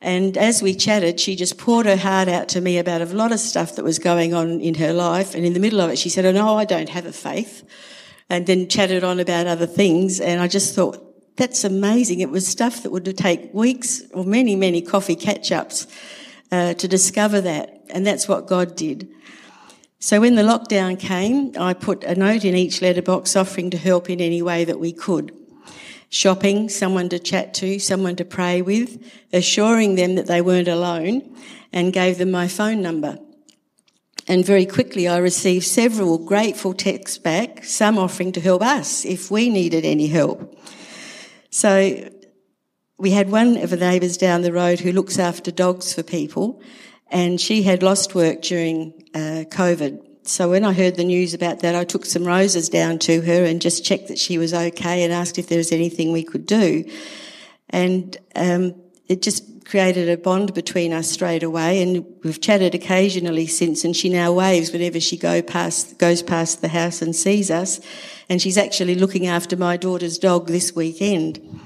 And 0.00 0.38
as 0.38 0.62
we 0.62 0.74
chatted, 0.74 1.20
she 1.20 1.36
just 1.36 1.58
poured 1.58 1.84
her 1.84 1.98
heart 1.98 2.26
out 2.26 2.48
to 2.50 2.62
me 2.62 2.78
about 2.78 3.02
a 3.02 3.04
lot 3.04 3.32
of 3.32 3.38
stuff 3.38 3.76
that 3.76 3.84
was 3.84 3.98
going 3.98 4.32
on 4.32 4.62
in 4.62 4.76
her 4.76 4.94
life. 4.94 5.34
And 5.34 5.44
in 5.44 5.52
the 5.52 5.60
middle 5.60 5.82
of 5.82 5.90
it, 5.90 5.98
she 5.98 6.08
said, 6.08 6.24
Oh, 6.24 6.32
no, 6.32 6.56
I 6.56 6.64
don't 6.64 6.88
have 6.88 7.04
a 7.04 7.12
faith. 7.12 7.68
And 8.30 8.46
then 8.46 8.66
chatted 8.66 9.04
on 9.04 9.20
about 9.20 9.46
other 9.46 9.66
things. 9.66 10.20
And 10.20 10.40
I 10.40 10.48
just 10.48 10.74
thought, 10.74 11.36
that's 11.36 11.64
amazing. 11.64 12.20
It 12.20 12.30
was 12.30 12.46
stuff 12.46 12.82
that 12.82 12.92
would 12.92 13.04
take 13.18 13.52
weeks 13.52 14.02
or 14.14 14.24
many, 14.24 14.56
many 14.56 14.80
coffee 14.80 15.16
catch 15.16 15.52
ups 15.52 15.86
uh, 16.50 16.72
to 16.74 16.88
discover 16.88 17.42
that. 17.42 17.84
And 17.90 18.06
that's 18.06 18.26
what 18.26 18.46
God 18.46 18.74
did. 18.74 19.06
So 20.02 20.20
when 20.20 20.34
the 20.34 20.42
lockdown 20.42 20.98
came, 20.98 21.52
I 21.56 21.74
put 21.74 22.02
a 22.02 22.16
note 22.16 22.44
in 22.44 22.56
each 22.56 22.82
letterbox 22.82 23.36
offering 23.36 23.70
to 23.70 23.78
help 23.78 24.10
in 24.10 24.20
any 24.20 24.42
way 24.42 24.64
that 24.64 24.80
we 24.80 24.92
could. 24.92 25.32
Shopping, 26.08 26.68
someone 26.68 27.08
to 27.10 27.20
chat 27.20 27.54
to, 27.54 27.78
someone 27.78 28.16
to 28.16 28.24
pray 28.24 28.62
with, 28.62 29.00
assuring 29.32 29.94
them 29.94 30.16
that 30.16 30.26
they 30.26 30.42
weren't 30.42 30.66
alone, 30.66 31.36
and 31.72 31.92
gave 31.92 32.18
them 32.18 32.32
my 32.32 32.48
phone 32.48 32.82
number. 32.82 33.16
And 34.26 34.44
very 34.44 34.66
quickly 34.66 35.06
I 35.06 35.18
received 35.18 35.66
several 35.66 36.18
grateful 36.18 36.74
texts 36.74 37.18
back, 37.18 37.64
some 37.64 37.96
offering 37.96 38.32
to 38.32 38.40
help 38.40 38.62
us 38.62 39.04
if 39.04 39.30
we 39.30 39.50
needed 39.50 39.84
any 39.84 40.08
help. 40.08 40.58
So 41.50 42.10
we 42.98 43.12
had 43.12 43.30
one 43.30 43.56
of 43.56 43.70
the 43.70 43.76
neighbours 43.76 44.16
down 44.16 44.42
the 44.42 44.52
road 44.52 44.80
who 44.80 44.90
looks 44.90 45.20
after 45.20 45.52
dogs 45.52 45.94
for 45.94 46.02
people, 46.02 46.60
and 47.12 47.38
she 47.38 47.62
had 47.62 47.82
lost 47.82 48.14
work 48.14 48.40
during 48.40 48.94
uh, 49.14 49.44
COVID. 49.50 50.02
So 50.24 50.50
when 50.50 50.64
I 50.64 50.72
heard 50.72 50.96
the 50.96 51.04
news 51.04 51.34
about 51.34 51.60
that, 51.60 51.74
I 51.74 51.84
took 51.84 52.06
some 52.06 52.24
roses 52.24 52.70
down 52.70 52.98
to 53.00 53.20
her 53.20 53.44
and 53.44 53.60
just 53.60 53.84
checked 53.84 54.08
that 54.08 54.18
she 54.18 54.38
was 54.38 54.54
okay 54.54 55.04
and 55.04 55.12
asked 55.12 55.38
if 55.38 55.48
there 55.48 55.58
was 55.58 55.72
anything 55.72 56.10
we 56.10 56.24
could 56.24 56.46
do. 56.46 56.90
And 57.68 58.16
um, 58.34 58.74
it 59.08 59.20
just 59.20 59.66
created 59.66 60.08
a 60.08 60.16
bond 60.16 60.54
between 60.54 60.92
us 60.92 61.10
straight 61.10 61.42
away. 61.42 61.82
And 61.82 62.06
we've 62.24 62.40
chatted 62.40 62.74
occasionally 62.74 63.46
since. 63.46 63.84
And 63.84 63.94
she 63.94 64.08
now 64.08 64.32
waves 64.32 64.72
whenever 64.72 64.98
she 64.98 65.18
go 65.18 65.42
past 65.42 65.98
goes 65.98 66.22
past 66.22 66.62
the 66.62 66.68
house 66.68 67.02
and 67.02 67.14
sees 67.14 67.50
us. 67.50 67.80
And 68.30 68.40
she's 68.40 68.56
actually 68.56 68.94
looking 68.94 69.26
after 69.26 69.56
my 69.56 69.76
daughter's 69.76 70.18
dog 70.18 70.46
this 70.46 70.74
weekend. 70.74 71.60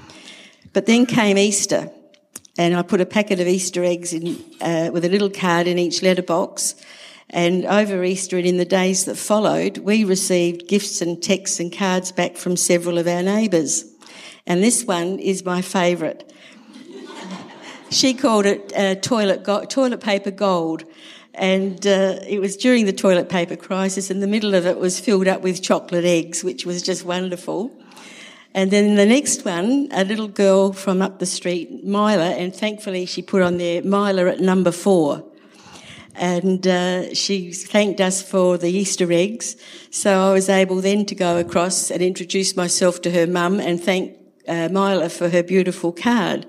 But 0.73 0.87
then 0.87 1.05
came 1.05 1.37
Easter, 1.37 1.89
and 2.57 2.75
I 2.75 2.81
put 2.81 3.01
a 3.01 3.05
packet 3.05 3.39
of 3.39 3.47
Easter 3.47 3.83
eggs 3.83 4.13
in, 4.13 4.43
uh, 4.61 4.89
with 4.91 5.05
a 5.05 5.09
little 5.09 5.29
card 5.29 5.67
in 5.67 5.77
each 5.77 6.01
letterbox. 6.01 6.75
And 7.29 7.65
over 7.65 8.03
Easter 8.03 8.37
and 8.37 8.47
in 8.47 8.57
the 8.57 8.65
days 8.65 9.05
that 9.05 9.15
followed, 9.15 9.79
we 9.79 10.03
received 10.03 10.67
gifts 10.67 11.01
and 11.01 11.21
texts 11.21 11.59
and 11.59 11.75
cards 11.75 12.11
back 12.11 12.37
from 12.37 12.55
several 12.55 12.97
of 12.97 13.07
our 13.07 13.21
neighbours. 13.21 13.85
And 14.45 14.63
this 14.63 14.85
one 14.85 15.19
is 15.19 15.43
my 15.43 15.61
favourite. 15.61 16.31
she 17.91 18.13
called 18.13 18.45
it 18.45 18.73
uh, 18.75 18.95
toilet, 18.95 19.43
go- 19.43 19.65
toilet 19.65 19.99
paper 19.99 20.31
gold. 20.31 20.85
And 21.33 21.85
uh, 21.85 22.19
it 22.25 22.39
was 22.39 22.57
during 22.57 22.85
the 22.85 22.93
toilet 22.93 23.29
paper 23.29 23.55
crisis, 23.55 24.09
and 24.09 24.23
the 24.23 24.27
middle 24.27 24.55
of 24.55 24.65
it 24.65 24.79
was 24.79 24.99
filled 24.99 25.27
up 25.27 25.41
with 25.41 25.61
chocolate 25.61 26.05
eggs, 26.05 26.43
which 26.43 26.65
was 26.65 26.81
just 26.81 27.05
wonderful. 27.05 27.71
And 28.57 28.71
then 28.71 28.95
the 28.95 29.05
next 29.05 29.45
one, 29.45 29.87
a 29.91 30.03
little 30.03 30.27
girl 30.27 30.73
from 30.73 30.99
up 30.99 31.19
the 31.19 31.27
street, 31.27 31.83
Mila, 31.83 32.31
and 32.31 32.55
thankfully 32.55 33.05
she 33.05 33.21
put 33.21 33.43
on 33.43 33.59
there 33.59 33.83
Mila 33.83 34.25
at 34.31 34.39
number 34.39 34.71
four. 34.71 35.23
And 36.15 36.65
uh, 36.65 37.13
she 37.13 37.51
thanked 37.51 38.01
us 38.01 38.23
for 38.23 38.57
the 38.57 38.71
Easter 38.71 39.11
eggs. 39.11 39.57
So 39.91 40.29
I 40.29 40.33
was 40.33 40.49
able 40.49 40.81
then 40.81 41.05
to 41.05 41.13
go 41.13 41.37
across 41.37 41.91
and 41.91 42.01
introduce 42.01 42.55
myself 42.55 42.99
to 43.03 43.11
her 43.11 43.27
mum 43.27 43.59
and 43.59 43.79
thank 43.79 44.17
uh, 44.47 44.69
Mila 44.69 45.09
for 45.09 45.29
her 45.29 45.43
beautiful 45.43 45.91
card. 45.91 46.47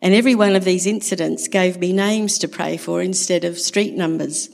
And 0.00 0.14
every 0.14 0.34
one 0.34 0.56
of 0.56 0.64
these 0.64 0.86
incidents 0.86 1.48
gave 1.48 1.78
me 1.78 1.92
names 1.92 2.38
to 2.38 2.48
pray 2.48 2.78
for 2.78 3.02
instead 3.02 3.44
of 3.44 3.58
street 3.58 3.94
numbers. 3.94 4.48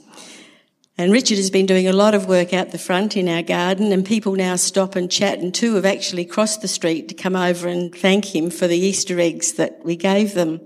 And 0.95 1.11
Richard 1.11 1.37
has 1.37 1.49
been 1.49 1.65
doing 1.65 1.87
a 1.87 1.93
lot 1.93 2.13
of 2.13 2.27
work 2.27 2.53
out 2.53 2.71
the 2.71 2.77
front 2.77 3.17
in 3.17 3.27
our 3.27 3.41
garden, 3.41 3.91
and 3.91 4.05
people 4.05 4.35
now 4.35 4.55
stop 4.55 4.95
and 4.95 5.09
chat. 5.09 5.39
And 5.39 5.53
two 5.53 5.73
have 5.73 5.85
actually 5.85 6.23
crossed 6.23 6.61
the 6.61 6.67
street 6.67 7.07
to 7.09 7.15
come 7.15 7.35
over 7.35 7.67
and 7.67 7.93
thank 7.93 8.35
him 8.35 8.51
for 8.51 8.67
the 8.67 8.77
Easter 8.77 9.19
eggs 9.19 9.53
that 9.53 9.83
we 9.83 9.95
gave 9.95 10.35
them. 10.35 10.61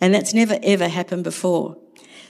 And 0.00 0.14
that's 0.14 0.34
never 0.34 0.58
ever 0.62 0.88
happened 0.88 1.24
before. 1.24 1.78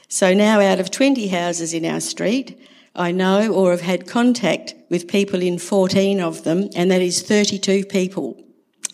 So 0.09 0.33
now, 0.33 0.61
out 0.61 0.79
of 0.79 0.91
20 0.91 1.27
houses 1.27 1.75
in 1.75 1.85
our 1.85 2.01
street, 2.01 2.59
I 2.95 3.11
know 3.11 3.53
or 3.53 3.73
have 3.73 3.81
had 3.81 4.07
contact 4.07 4.75
with 4.89 5.09
people 5.09 5.43
in 5.43 5.59
14 5.59 6.21
of 6.21 6.45
them, 6.45 6.71
and 6.77 6.91
that 6.91 7.03
is 7.03 7.23
32 7.23 7.85
people. 7.87 8.41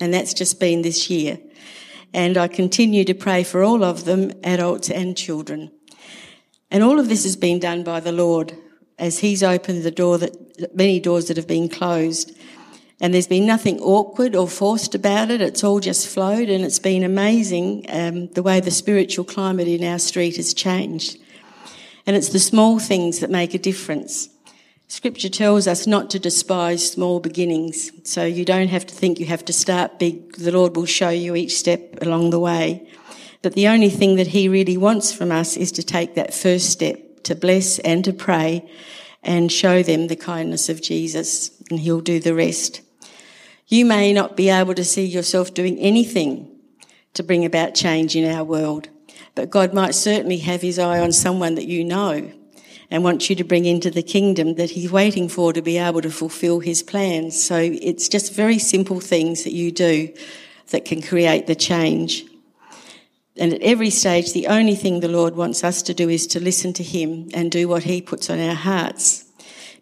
And 0.00 0.12
that's 0.12 0.34
just 0.34 0.58
been 0.58 0.82
this 0.82 1.10
year. 1.10 1.38
And 2.12 2.38
I 2.38 2.48
continue 2.48 3.04
to 3.04 3.14
pray 3.14 3.44
for 3.44 3.62
all 3.62 3.84
of 3.84 4.06
them, 4.06 4.32
adults 4.42 4.90
and 4.90 5.16
children. 5.16 5.70
And 6.70 6.82
all 6.82 6.98
of 6.98 7.08
this 7.08 7.24
has 7.24 7.36
been 7.36 7.58
done 7.58 7.84
by 7.84 8.00
the 8.00 8.12
Lord 8.12 8.56
as 8.98 9.18
He's 9.18 9.42
opened 9.42 9.82
the 9.82 9.90
door 9.90 10.18
that 10.18 10.74
many 10.74 11.00
doors 11.00 11.28
that 11.28 11.36
have 11.36 11.46
been 11.46 11.68
closed. 11.68 12.36
And 13.00 13.12
there's 13.12 13.26
been 13.26 13.46
nothing 13.46 13.80
awkward 13.80 14.36
or 14.36 14.48
forced 14.48 14.94
about 14.94 15.30
it. 15.30 15.40
It's 15.40 15.64
all 15.64 15.80
just 15.80 16.08
flowed, 16.08 16.48
and 16.48 16.64
it's 16.64 16.78
been 16.78 17.02
amazing 17.02 17.86
um, 17.88 18.28
the 18.28 18.42
way 18.42 18.60
the 18.60 18.70
spiritual 18.70 19.24
climate 19.24 19.68
in 19.68 19.84
our 19.84 19.98
street 19.98 20.36
has 20.36 20.54
changed. 20.54 21.18
And 22.06 22.16
it's 22.16 22.28
the 22.28 22.38
small 22.38 22.78
things 22.78 23.20
that 23.20 23.30
make 23.30 23.54
a 23.54 23.58
difference. 23.58 24.28
Scripture 24.88 25.28
tells 25.28 25.66
us 25.66 25.86
not 25.86 26.10
to 26.10 26.18
despise 26.18 26.92
small 26.92 27.18
beginnings. 27.18 27.90
So 28.08 28.24
you 28.24 28.44
don't 28.44 28.68
have 28.68 28.86
to 28.86 28.94
think 28.94 29.18
you 29.18 29.26
have 29.26 29.44
to 29.46 29.52
start 29.52 29.98
big. 29.98 30.36
The 30.36 30.52
Lord 30.52 30.76
will 30.76 30.86
show 30.86 31.08
you 31.08 31.34
each 31.34 31.56
step 31.56 32.00
along 32.02 32.30
the 32.30 32.38
way. 32.38 32.86
But 33.44 33.52
the 33.52 33.68
only 33.68 33.90
thing 33.90 34.16
that 34.16 34.28
he 34.28 34.48
really 34.48 34.78
wants 34.78 35.12
from 35.12 35.30
us 35.30 35.58
is 35.58 35.70
to 35.72 35.82
take 35.82 36.14
that 36.14 36.32
first 36.32 36.70
step 36.70 37.22
to 37.24 37.34
bless 37.34 37.78
and 37.80 38.02
to 38.06 38.12
pray 38.14 38.66
and 39.22 39.52
show 39.52 39.82
them 39.82 40.06
the 40.06 40.16
kindness 40.16 40.70
of 40.70 40.80
Jesus, 40.80 41.50
and 41.68 41.78
he'll 41.78 42.00
do 42.00 42.18
the 42.18 42.34
rest. 42.34 42.80
You 43.68 43.84
may 43.84 44.14
not 44.14 44.34
be 44.34 44.48
able 44.48 44.74
to 44.74 44.82
see 44.82 45.04
yourself 45.04 45.52
doing 45.52 45.78
anything 45.78 46.58
to 47.12 47.22
bring 47.22 47.44
about 47.44 47.74
change 47.74 48.16
in 48.16 48.24
our 48.34 48.44
world, 48.44 48.88
but 49.34 49.50
God 49.50 49.74
might 49.74 49.94
certainly 49.94 50.38
have 50.38 50.62
his 50.62 50.78
eye 50.78 50.98
on 50.98 51.12
someone 51.12 51.54
that 51.56 51.66
you 51.66 51.84
know. 51.84 52.32
and 52.90 53.04
wants 53.04 53.28
you 53.28 53.36
to 53.36 53.44
bring 53.44 53.66
into 53.66 53.90
the 53.90 54.02
kingdom 54.02 54.54
that 54.54 54.70
he's 54.70 54.90
waiting 54.90 55.28
for 55.28 55.52
to 55.52 55.62
be 55.62 55.76
able 55.76 56.00
to 56.00 56.10
fulfill 56.10 56.60
his 56.60 56.82
plans. 56.82 57.42
So 57.42 57.56
it's 57.58 58.08
just 58.08 58.32
very 58.32 58.58
simple 58.58 59.00
things 59.00 59.44
that 59.44 59.52
you 59.52 59.72
do 59.72 60.14
that 60.70 60.84
can 60.84 61.02
create 61.02 61.46
the 61.46 61.54
change. 61.54 62.24
And 63.36 63.52
at 63.52 63.62
every 63.62 63.90
stage, 63.90 64.32
the 64.32 64.46
only 64.46 64.76
thing 64.76 65.00
the 65.00 65.08
Lord 65.08 65.34
wants 65.34 65.64
us 65.64 65.82
to 65.82 65.94
do 65.94 66.08
is 66.08 66.26
to 66.28 66.40
listen 66.40 66.72
to 66.74 66.82
him 66.82 67.28
and 67.34 67.50
do 67.50 67.66
what 67.66 67.82
he 67.82 68.00
puts 68.00 68.30
on 68.30 68.38
our 68.38 68.54
hearts. 68.54 69.24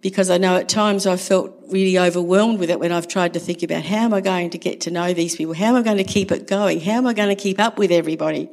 Because 0.00 0.30
I 0.30 0.38
know 0.38 0.56
at 0.56 0.68
times 0.68 1.06
I've 1.06 1.20
felt 1.20 1.54
really 1.68 1.98
overwhelmed 1.98 2.58
with 2.58 2.70
it 2.70 2.80
when 2.80 2.92
I've 2.92 3.06
tried 3.06 3.34
to 3.34 3.40
think 3.40 3.62
about 3.62 3.84
how 3.84 3.98
am 3.98 4.14
I 4.14 4.20
going 4.20 4.50
to 4.50 4.58
get 4.58 4.80
to 4.82 4.90
know 4.90 5.12
these 5.12 5.36
people? 5.36 5.54
How 5.54 5.66
am 5.66 5.76
I 5.76 5.82
going 5.82 5.98
to 5.98 6.04
keep 6.04 6.32
it 6.32 6.48
going? 6.48 6.80
How 6.80 6.92
am 6.92 7.06
I 7.06 7.12
going 7.12 7.28
to 7.28 7.40
keep 7.40 7.60
up 7.60 7.78
with 7.78 7.92
everybody? 7.92 8.50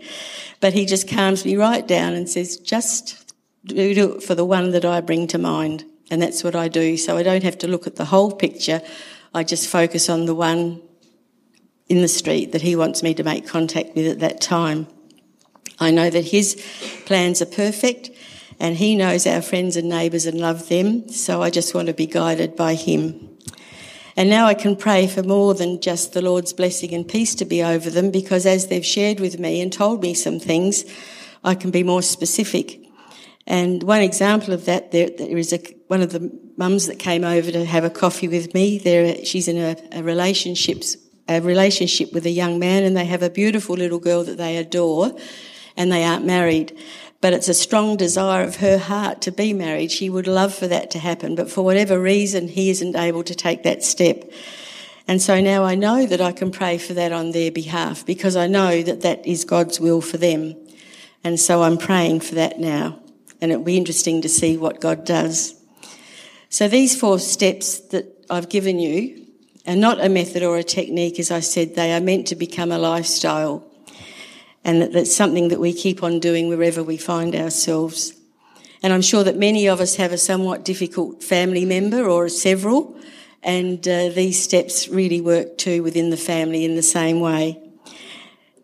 But 0.59 0.73
he 0.73 0.85
just 0.85 1.09
calms 1.09 1.45
me 1.45 1.55
right 1.55 1.87
down 1.87 2.13
and 2.13 2.29
says, 2.29 2.57
just 2.57 3.33
do 3.65 4.15
it 4.15 4.23
for 4.23 4.35
the 4.35 4.45
one 4.45 4.71
that 4.71 4.85
I 4.85 5.01
bring 5.01 5.27
to 5.27 5.37
mind. 5.37 5.85
And 6.11 6.21
that's 6.21 6.43
what 6.43 6.55
I 6.55 6.67
do. 6.67 6.97
So 6.97 7.17
I 7.17 7.23
don't 7.23 7.43
have 7.43 7.57
to 7.59 7.67
look 7.67 7.87
at 7.87 7.95
the 7.95 8.05
whole 8.05 8.31
picture. 8.31 8.81
I 9.33 9.43
just 9.43 9.69
focus 9.69 10.09
on 10.09 10.25
the 10.25 10.35
one 10.35 10.81
in 11.89 12.01
the 12.01 12.07
street 12.07 12.51
that 12.51 12.61
he 12.61 12.75
wants 12.75 13.01
me 13.03 13.15
to 13.15 13.23
make 13.23 13.47
contact 13.47 13.95
with 13.95 14.07
at 14.07 14.19
that 14.19 14.39
time. 14.39 14.87
I 15.79 15.91
know 15.91 16.09
that 16.09 16.25
his 16.25 16.55
plans 17.05 17.41
are 17.41 17.47
perfect 17.47 18.11
and 18.59 18.77
he 18.77 18.95
knows 18.95 19.25
our 19.25 19.41
friends 19.41 19.75
and 19.75 19.89
neighbours 19.89 20.25
and 20.25 20.39
love 20.39 20.69
them. 20.69 21.09
So 21.09 21.41
I 21.41 21.49
just 21.49 21.73
want 21.73 21.87
to 21.87 21.93
be 21.93 22.05
guided 22.05 22.55
by 22.55 22.75
him. 22.75 23.37
And 24.15 24.29
now 24.29 24.45
I 24.45 24.53
can 24.53 24.75
pray 24.75 25.07
for 25.07 25.23
more 25.23 25.53
than 25.53 25.79
just 25.79 26.13
the 26.13 26.21
Lord's 26.21 26.53
blessing 26.53 26.93
and 26.93 27.07
peace 27.07 27.33
to 27.35 27.45
be 27.45 27.63
over 27.63 27.89
them 27.89 28.11
because 28.11 28.45
as 28.45 28.67
they've 28.67 28.85
shared 28.85 29.19
with 29.19 29.39
me 29.39 29.61
and 29.61 29.71
told 29.71 30.01
me 30.01 30.13
some 30.13 30.39
things, 30.39 30.83
I 31.43 31.55
can 31.55 31.71
be 31.71 31.83
more 31.83 32.01
specific. 32.01 32.85
And 33.47 33.81
one 33.81 34.01
example 34.01 34.53
of 34.53 34.65
that, 34.65 34.91
there, 34.91 35.09
there 35.09 35.37
is 35.37 35.53
a, 35.53 35.59
one 35.87 36.01
of 36.01 36.11
the 36.11 36.37
mums 36.57 36.85
that 36.87 36.99
came 36.99 37.23
over 37.23 37.49
to 37.49 37.65
have 37.65 37.85
a 37.85 37.89
coffee 37.89 38.27
with 38.27 38.53
me. 38.53 38.77
There, 38.77 39.23
she's 39.23 39.47
in 39.47 39.57
a, 39.57 39.77
a 39.97 40.03
relationships 40.03 40.97
a 41.29 41.39
relationship 41.39 42.11
with 42.11 42.25
a 42.25 42.31
young 42.31 42.59
man, 42.59 42.83
and 42.83 42.97
they 42.97 43.05
have 43.05 43.23
a 43.23 43.29
beautiful 43.29 43.75
little 43.75 43.99
girl 43.99 44.23
that 44.25 44.37
they 44.37 44.57
adore, 44.57 45.15
and 45.77 45.91
they 45.91 46.03
aren't 46.03 46.25
married. 46.25 46.77
But 47.21 47.33
it's 47.33 47.47
a 47.47 47.53
strong 47.53 47.95
desire 47.95 48.43
of 48.43 48.57
her 48.57 48.77
heart 48.77 49.21
to 49.21 49.31
be 49.31 49.53
married. 49.53 49.91
She 49.91 50.09
would 50.09 50.27
love 50.27 50.53
for 50.53 50.67
that 50.67 50.91
to 50.91 50.99
happen, 50.99 51.35
but 51.35 51.49
for 51.49 51.63
whatever 51.63 51.99
reason, 51.99 52.47
he 52.47 52.69
isn't 52.69 52.95
able 52.95 53.23
to 53.23 53.35
take 53.35 53.63
that 53.63 53.83
step. 53.83 54.29
And 55.07 55.21
so 55.21 55.41
now 55.41 55.63
I 55.63 55.75
know 55.75 56.05
that 56.05 56.21
I 56.21 56.31
can 56.31 56.51
pray 56.51 56.77
for 56.77 56.93
that 56.93 57.11
on 57.11 57.31
their 57.31 57.51
behalf 57.51 58.05
because 58.05 58.35
I 58.35 58.47
know 58.47 58.83
that 58.83 59.01
that 59.01 59.25
is 59.25 59.43
God's 59.43 59.79
will 59.79 60.01
for 60.01 60.17
them. 60.17 60.55
And 61.23 61.39
so 61.39 61.63
I'm 61.63 61.77
praying 61.77 62.19
for 62.19 62.35
that 62.35 62.59
now 62.59 62.99
and 63.41 63.51
it'll 63.51 63.63
be 63.63 63.77
interesting 63.77 64.21
to 64.21 64.29
see 64.29 64.57
what 64.57 64.81
God 64.81 65.05
does. 65.05 65.55
So 66.49 66.67
these 66.67 66.99
four 66.99 67.19
steps 67.19 67.79
that 67.89 68.25
I've 68.29 68.49
given 68.49 68.79
you 68.79 69.25
are 69.69 69.75
not 69.75 70.03
a 70.03 70.09
method 70.09 70.41
or 70.41 70.57
a 70.57 70.63
technique, 70.63 71.19
as 71.19 71.29
I 71.29 71.41
said, 71.41 71.75
they 71.75 71.93
are 71.93 72.01
meant 72.01 72.25
to 72.27 72.35
become 72.35 72.71
a 72.71 72.79
lifestyle. 72.79 73.63
And 74.63 74.81
that 74.81 74.93
that's 74.93 75.15
something 75.15 75.49
that 75.49 75.59
we 75.59 75.73
keep 75.73 76.01
on 76.01 76.19
doing 76.19 76.49
wherever 76.49 76.81
we 76.81 76.97
find 76.97 77.35
ourselves. 77.35 78.13
And 78.81 78.91
I'm 78.91 79.03
sure 79.03 79.23
that 79.23 79.37
many 79.37 79.67
of 79.67 79.79
us 79.79 79.95
have 79.97 80.11
a 80.11 80.17
somewhat 80.17 80.65
difficult 80.65 81.23
family 81.23 81.65
member 81.65 82.09
or 82.09 82.29
several, 82.29 82.99
and 83.43 83.87
uh, 83.87 84.09
these 84.09 84.41
steps 84.41 84.87
really 84.87 85.21
work 85.21 85.59
too 85.59 85.83
within 85.83 86.09
the 86.09 86.17
family 86.17 86.65
in 86.65 86.75
the 86.75 86.81
same 86.81 87.19
way. 87.19 87.61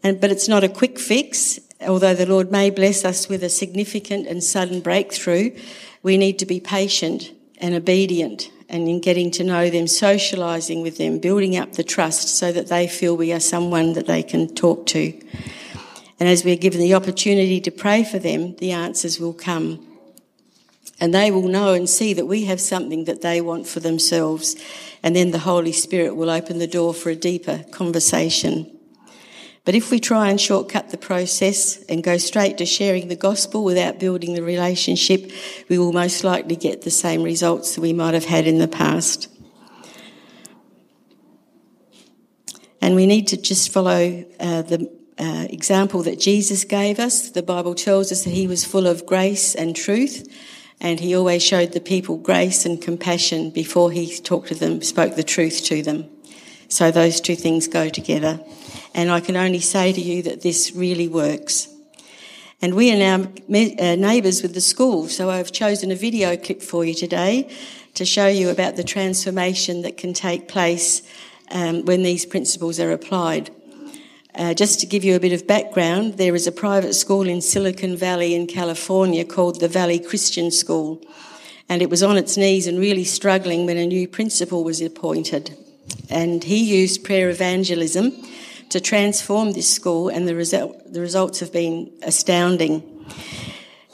And, 0.01 0.19
but 0.19 0.31
it's 0.31 0.47
not 0.47 0.63
a 0.63 0.69
quick 0.69 0.97
fix, 0.97 1.59
although 1.81 2.15
the 2.15 2.25
Lord 2.25 2.51
may 2.51 2.71
bless 2.71 3.05
us 3.05 3.29
with 3.29 3.43
a 3.43 3.49
significant 3.49 4.25
and 4.25 4.43
sudden 4.43 4.79
breakthrough, 4.79 5.51
we 6.01 6.17
need 6.17 6.39
to 6.39 6.47
be 6.47 6.59
patient 6.59 7.31
and 7.59 7.75
obedient 7.75 8.49
and 8.69 8.87
in 8.87 8.99
getting 8.99 9.31
to 9.31 9.43
know 9.43 9.69
them, 9.69 9.85
socialising 9.85 10.81
with 10.81 10.97
them, 10.97 11.19
building 11.19 11.57
up 11.57 11.73
the 11.73 11.83
trust 11.83 12.29
so 12.29 12.51
that 12.51 12.67
they 12.67 12.87
feel 12.87 13.15
we 13.15 13.31
are 13.31 13.39
someone 13.39 13.93
that 13.93 14.07
they 14.07 14.23
can 14.23 14.53
talk 14.53 14.85
to. 14.87 15.13
And 16.19 16.29
as 16.29 16.43
we're 16.43 16.55
given 16.55 16.79
the 16.79 16.93
opportunity 16.93 17.59
to 17.61 17.71
pray 17.71 18.03
for 18.03 18.19
them, 18.19 18.55
the 18.55 18.71
answers 18.71 19.19
will 19.19 19.33
come. 19.33 19.85
And 20.99 21.13
they 21.13 21.29
will 21.29 21.47
know 21.47 21.73
and 21.73 21.89
see 21.89 22.13
that 22.13 22.25
we 22.25 22.45
have 22.45 22.61
something 22.61 23.03
that 23.05 23.21
they 23.21 23.41
want 23.41 23.67
for 23.67 23.81
themselves. 23.81 24.55
And 25.03 25.15
then 25.15 25.31
the 25.31 25.39
Holy 25.39 25.73
Spirit 25.73 26.15
will 26.15 26.29
open 26.29 26.57
the 26.57 26.67
door 26.67 26.93
for 26.93 27.09
a 27.09 27.15
deeper 27.15 27.65
conversation. 27.71 28.74
But 29.65 29.73
if 29.73 29.89
we 29.89 29.99
try 29.99 30.29
and 30.29 30.39
shortcut 30.39 30.91
the 30.91 30.97
process 30.97 31.83
and 31.85 32.03
go 32.03 32.17
straight 32.17 32.59
to 32.59 32.67
sharing 32.67 33.07
the 33.07 33.15
gospel 33.15 33.63
without 33.63 33.99
building 33.99 34.35
the 34.35 34.43
relationship, 34.43 35.31
we 35.69 35.79
will 35.79 35.91
most 35.91 36.23
likely 36.23 36.55
get 36.55 36.83
the 36.83 36.91
same 36.91 37.23
results 37.23 37.73
that 37.73 37.81
we 37.81 37.91
might 37.91 38.13
have 38.13 38.25
had 38.25 38.45
in 38.45 38.59
the 38.59 38.67
past. 38.67 39.27
And 42.79 42.95
we 42.95 43.07
need 43.07 43.27
to 43.29 43.37
just 43.37 43.71
follow 43.71 44.23
uh, 44.39 44.61
the 44.61 44.87
uh, 45.17 45.47
example 45.49 46.03
that 46.03 46.19
Jesus 46.19 46.63
gave 46.63 46.99
us. 46.99 47.31
The 47.31 47.41
Bible 47.41 47.73
tells 47.73 48.11
us 48.11 48.23
that 48.25 48.29
he 48.29 48.45
was 48.45 48.63
full 48.63 48.85
of 48.85 49.07
grace 49.07 49.55
and 49.55 49.75
truth, 49.75 50.27
and 50.79 50.99
he 50.99 51.15
always 51.15 51.41
showed 51.41 51.71
the 51.71 51.79
people 51.79 52.17
grace 52.17 52.67
and 52.67 52.79
compassion 52.79 53.49
before 53.49 53.91
he 53.91 54.15
talked 54.19 54.49
to 54.49 54.55
them, 54.55 54.83
spoke 54.83 55.15
the 55.15 55.23
truth 55.23 55.63
to 55.63 55.81
them. 55.81 56.14
So 56.67 56.91
those 56.91 57.21
two 57.21 57.35
things 57.35 57.67
go 57.67 57.89
together. 57.89 58.39
And 58.93 59.11
I 59.11 59.19
can 59.19 59.35
only 59.35 59.59
say 59.59 59.93
to 59.93 60.01
you 60.01 60.23
that 60.23 60.41
this 60.41 60.71
really 60.73 61.07
works. 61.07 61.67
And 62.61 62.73
we 62.73 62.91
are 62.91 62.97
now 62.97 63.23
uh, 63.25 63.95
neighbours 63.95 64.41
with 64.41 64.53
the 64.53 64.61
school, 64.61 65.07
so 65.07 65.29
I've 65.29 65.51
chosen 65.51 65.91
a 65.91 65.95
video 65.95 66.37
clip 66.37 66.61
for 66.61 66.85
you 66.85 66.93
today 66.93 67.49
to 67.95 68.05
show 68.05 68.27
you 68.27 68.49
about 68.49 68.77
the 68.77 68.83
transformation 68.83 69.81
that 69.81 69.97
can 69.97 70.13
take 70.13 70.47
place 70.47 71.01
um, 71.51 71.83
when 71.85 72.03
these 72.03 72.25
principles 72.25 72.79
are 72.79 72.91
applied. 72.91 73.51
Uh, 74.33 74.53
just 74.53 74.79
to 74.79 74.85
give 74.85 75.03
you 75.03 75.15
a 75.15 75.19
bit 75.19 75.33
of 75.33 75.45
background, 75.45 76.17
there 76.17 76.33
is 76.33 76.47
a 76.47 76.51
private 76.51 76.93
school 76.93 77.27
in 77.27 77.41
Silicon 77.41 77.95
Valley 77.95 78.33
in 78.33 78.47
California 78.47 79.25
called 79.25 79.59
the 79.59 79.67
Valley 79.67 79.99
Christian 79.99 80.49
School, 80.49 81.01
and 81.67 81.81
it 81.81 81.89
was 81.89 82.01
on 82.01 82.17
its 82.17 82.37
knees 82.37 82.67
and 82.67 82.79
really 82.79 83.03
struggling 83.03 83.65
when 83.65 83.77
a 83.77 83.85
new 83.85 84.07
principal 84.07 84.63
was 84.63 84.81
appointed 84.81 85.57
and 86.09 86.43
he 86.43 86.63
used 86.63 87.03
prayer 87.03 87.29
evangelism 87.29 88.13
to 88.69 88.79
transform 88.79 89.51
this 89.51 89.73
school, 89.73 90.09
and 90.09 90.27
the, 90.27 90.35
result, 90.35 90.91
the 90.91 91.01
results 91.01 91.39
have 91.39 91.53
been 91.53 91.91
astounding. 92.01 92.83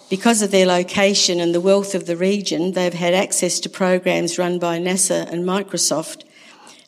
Because 0.10 0.42
of 0.42 0.52
their 0.52 0.66
location 0.66 1.40
and 1.40 1.56
the 1.56 1.62
wealth 1.62 1.96
of 1.96 2.06
the 2.06 2.18
region, 2.18 2.74
they've 2.74 2.94
had 2.94 3.14
access 3.14 3.60
to 3.62 3.70
programs 3.70 4.38
run 4.38 4.60
by 4.60 4.78
NASA 4.78 5.32
and 5.32 5.46
Microsoft. 5.46 6.24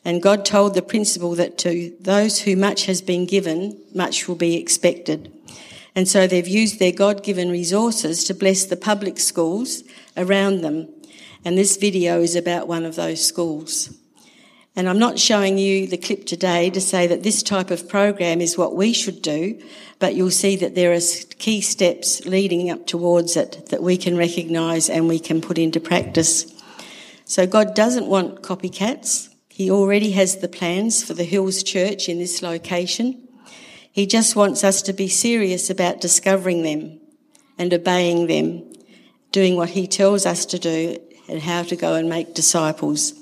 And 0.04 0.22
God 0.22 0.44
told 0.44 0.74
the 0.74 0.82
principal 0.82 1.34
that 1.36 1.56
to 1.58 1.96
those 2.00 2.40
who 2.40 2.56
much 2.56 2.86
has 2.86 3.00
been 3.00 3.24
given, 3.24 3.80
much 3.94 4.28
will 4.28 4.34
be 4.34 4.56
expected. 4.56 5.32
And 5.94 6.06
so 6.08 6.26
they've 6.26 6.46
used 6.46 6.78
their 6.78 6.92
God 6.92 7.22
given 7.22 7.50
resources 7.50 8.24
to 8.24 8.34
bless 8.34 8.66
the 8.66 8.76
public 8.76 9.18
schools 9.18 9.84
around 10.16 10.60
them. 10.60 10.88
And 11.44 11.56
this 11.56 11.76
video 11.76 12.20
is 12.20 12.36
about 12.36 12.68
one 12.68 12.84
of 12.84 12.96
those 12.96 13.24
schools. 13.24 13.96
And 14.76 14.88
I'm 14.88 14.98
not 14.98 15.20
showing 15.20 15.56
you 15.56 15.86
the 15.86 15.96
clip 15.96 16.26
today 16.26 16.68
to 16.70 16.80
say 16.80 17.06
that 17.06 17.22
this 17.22 17.44
type 17.44 17.70
of 17.70 17.88
program 17.88 18.40
is 18.40 18.58
what 18.58 18.74
we 18.74 18.92
should 18.92 19.22
do, 19.22 19.62
but 20.00 20.16
you'll 20.16 20.32
see 20.32 20.56
that 20.56 20.74
there 20.74 20.92
are 20.92 21.00
key 21.38 21.60
steps 21.60 22.26
leading 22.26 22.70
up 22.70 22.84
towards 22.84 23.36
it 23.36 23.66
that 23.70 23.84
we 23.84 23.96
can 23.96 24.16
recognise 24.16 24.90
and 24.90 25.06
we 25.06 25.20
can 25.20 25.40
put 25.40 25.58
into 25.58 25.78
practice. 25.78 26.52
So 27.24 27.46
God 27.46 27.76
doesn't 27.76 28.06
want 28.06 28.42
copycats. 28.42 29.32
He 29.48 29.70
already 29.70 30.10
has 30.12 30.38
the 30.38 30.48
plans 30.48 31.04
for 31.04 31.14
the 31.14 31.22
Hills 31.22 31.62
Church 31.62 32.08
in 32.08 32.18
this 32.18 32.42
location. 32.42 33.28
He 33.92 34.06
just 34.06 34.34
wants 34.34 34.64
us 34.64 34.82
to 34.82 34.92
be 34.92 35.06
serious 35.06 35.70
about 35.70 36.00
discovering 36.00 36.64
them 36.64 36.98
and 37.56 37.72
obeying 37.72 38.26
them, 38.26 38.72
doing 39.30 39.54
what 39.54 39.70
He 39.70 39.86
tells 39.86 40.26
us 40.26 40.44
to 40.46 40.58
do 40.58 40.98
and 41.28 41.40
how 41.40 41.62
to 41.62 41.76
go 41.76 41.94
and 41.94 42.08
make 42.08 42.34
disciples 42.34 43.14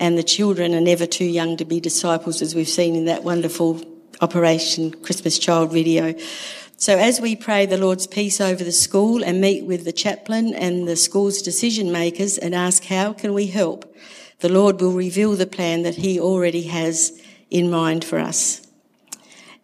and 0.00 0.18
the 0.18 0.24
children 0.24 0.74
are 0.74 0.80
never 0.80 1.06
too 1.06 1.26
young 1.26 1.58
to 1.58 1.64
be 1.64 1.78
disciples, 1.78 2.40
as 2.42 2.54
we've 2.54 2.68
seen 2.68 2.96
in 2.96 3.04
that 3.04 3.22
wonderful 3.22 3.80
Operation 4.22 4.90
Christmas 4.90 5.38
Child 5.38 5.72
video. 5.72 6.14
So 6.78 6.96
as 6.96 7.20
we 7.20 7.36
pray 7.36 7.66
the 7.66 7.76
Lord's 7.76 8.06
peace 8.06 8.40
over 8.40 8.64
the 8.64 8.72
school 8.72 9.22
and 9.22 9.40
meet 9.40 9.66
with 9.66 9.84
the 9.84 9.92
chaplain 9.92 10.54
and 10.54 10.88
the 10.88 10.96
school's 10.96 11.42
decision 11.42 11.92
makers 11.92 12.38
and 12.38 12.54
ask 12.54 12.84
how 12.84 13.12
can 13.12 13.34
we 13.34 13.48
help, 13.48 13.94
the 14.38 14.48
Lord 14.48 14.80
will 14.80 14.92
reveal 14.92 15.36
the 15.36 15.46
plan 15.46 15.82
that 15.82 15.96
he 15.96 16.18
already 16.18 16.62
has 16.62 17.20
in 17.50 17.70
mind 17.70 18.02
for 18.02 18.18
us. 18.18 18.66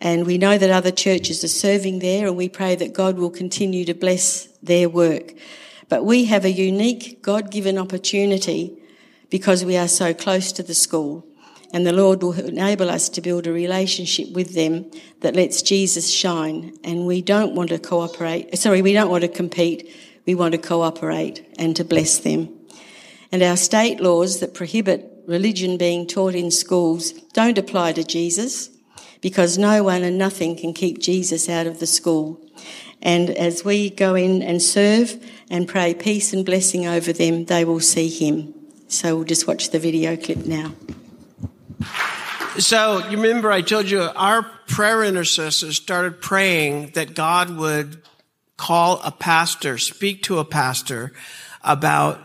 And 0.03 0.27
we 0.27 0.37
know 0.37 0.59
that 0.59 0.71
other 0.71 0.91
churches 0.91 1.43
are 1.43 1.49
serving 1.49 2.01
there 2.01 2.27
and 2.27 2.37
we 2.37 2.51
pray 2.51 2.75
that 2.75 2.93
God 2.93 3.17
will 3.17 3.31
continue 3.31 3.87
to 3.87 3.95
bless 3.95 4.45
their 4.63 4.91
work. 4.91 5.33
But 5.89 6.05
we 6.05 6.27
have 6.27 6.45
a 6.45 6.53
unique 6.53 7.23
God-given 7.23 7.79
opportunity 7.79 8.79
because 9.31 9.65
we 9.65 9.77
are 9.77 9.89
so 9.89 10.15
close 10.15 10.53
to 10.53 10.63
the 10.63 10.75
school. 10.75 11.27
And 11.73 11.87
the 11.87 11.93
Lord 11.93 12.23
will 12.23 12.39
enable 12.39 12.89
us 12.89 13.09
to 13.11 13.21
build 13.21 13.47
a 13.47 13.53
relationship 13.53 14.31
with 14.33 14.55
them 14.55 14.91
that 15.21 15.35
lets 15.35 15.63
Jesus 15.63 16.11
shine. 16.11 16.77
And 16.85 17.07
we 17.07 17.23
don't 17.23 17.55
want 17.55 17.71
to 17.71 17.79
cooperate, 17.79 18.57
sorry, 18.57 18.83
we 18.83 18.93
don't 18.93 19.11
want 19.11 19.23
to 19.23 19.29
compete. 19.29 19.93
we 20.27 20.35
want 20.35 20.53
to 20.53 20.59
cooperate 20.59 21.47
and 21.59 21.77
to 21.77 21.85
bless 21.85 22.19
them. 22.19 22.49
And 23.33 23.43
our 23.43 23.57
state 23.57 24.01
laws 24.01 24.41
that 24.41 24.55
prohibit 24.55 25.23
religion 25.27 25.77
being 25.77 26.07
taught 26.07 26.35
in 26.35 26.51
schools 26.51 27.13
don't 27.33 27.59
apply 27.59 27.93
to 27.93 28.05
Jesus 28.05 28.71
because 29.21 29.59
no 29.59 29.83
one 29.83 30.03
and 30.03 30.19
nothing 30.19 30.57
can 30.57 30.73
keep 30.73 30.99
Jesus 30.99 31.49
out 31.49 31.67
of 31.67 31.81
the 31.81 31.87
school. 31.87 32.41
And 33.03 33.31
as 33.31 33.65
we 33.65 33.91
go 33.91 34.15
in 34.15 34.43
and 34.43 34.61
serve 34.63 35.23
and 35.51 35.69
pray 35.69 35.95
peace 35.95 36.33
and 36.33 36.45
blessing 36.45 36.87
over 36.87 37.13
them, 37.13 37.45
they 37.45 37.65
will 37.65 37.81
see 37.81 38.09
him. 38.09 38.56
So 38.89 39.17
we'll 39.17 39.25
just 39.25 39.47
watch 39.47 39.71
the 39.71 39.79
video 39.79 40.17
clip 40.17 40.47
now. 40.47 40.73
So 42.59 43.07
you 43.09 43.21
remember 43.21 43.51
I 43.51 43.61
told 43.61 43.91
you 43.91 44.01
our 44.01 44.43
prayer 44.67 45.03
intercessors 45.05 45.77
started 45.77 46.21
praying 46.23 46.91
that 46.95 47.15
God 47.15 47.57
would 47.57 48.01
call 48.57 49.01
a 49.05 49.11
pastor, 49.11 49.77
speak 49.77 50.23
to 50.25 50.39
a 50.39 50.45
pastor 50.45 51.13
about 51.63 52.21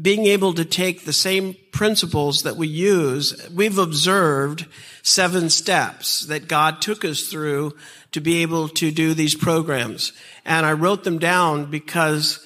being 0.00 0.26
able 0.26 0.52
to 0.52 0.64
take 0.64 1.04
the 1.04 1.12
same 1.12 1.56
principles 1.72 2.42
that 2.42 2.56
we 2.56 2.68
use. 2.68 3.48
We've 3.50 3.78
observed 3.78 4.66
seven 5.02 5.48
steps 5.48 6.26
that 6.26 6.48
God 6.48 6.82
took 6.82 7.04
us 7.04 7.28
through 7.28 7.74
to 8.12 8.20
be 8.20 8.42
able 8.42 8.68
to 8.68 8.90
do 8.90 9.14
these 9.14 9.34
programs. 9.34 10.12
And 10.44 10.66
I 10.66 10.72
wrote 10.72 11.04
them 11.04 11.18
down 11.18 11.70
because 11.70 12.45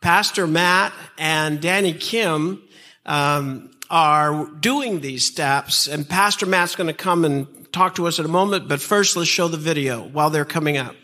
Pastor 0.00 0.46
Matt 0.46 0.94
and 1.18 1.60
Danny 1.60 1.92
Kim 1.92 2.62
um, 3.04 3.70
are 3.90 4.46
doing 4.46 5.00
these 5.00 5.26
steps, 5.26 5.86
and 5.86 6.08
Pastor 6.08 6.46
Matt's 6.46 6.74
going 6.74 6.86
to 6.86 6.94
come 6.94 7.24
and 7.26 7.46
talk 7.72 7.96
to 7.96 8.06
us 8.06 8.18
in 8.18 8.24
a 8.24 8.28
moment. 8.28 8.66
But 8.66 8.80
first, 8.80 9.16
let's 9.16 9.28
show 9.28 9.48
the 9.48 9.58
video 9.58 10.00
while 10.02 10.30
they're 10.30 10.46
coming 10.46 10.78
up. 10.78 10.96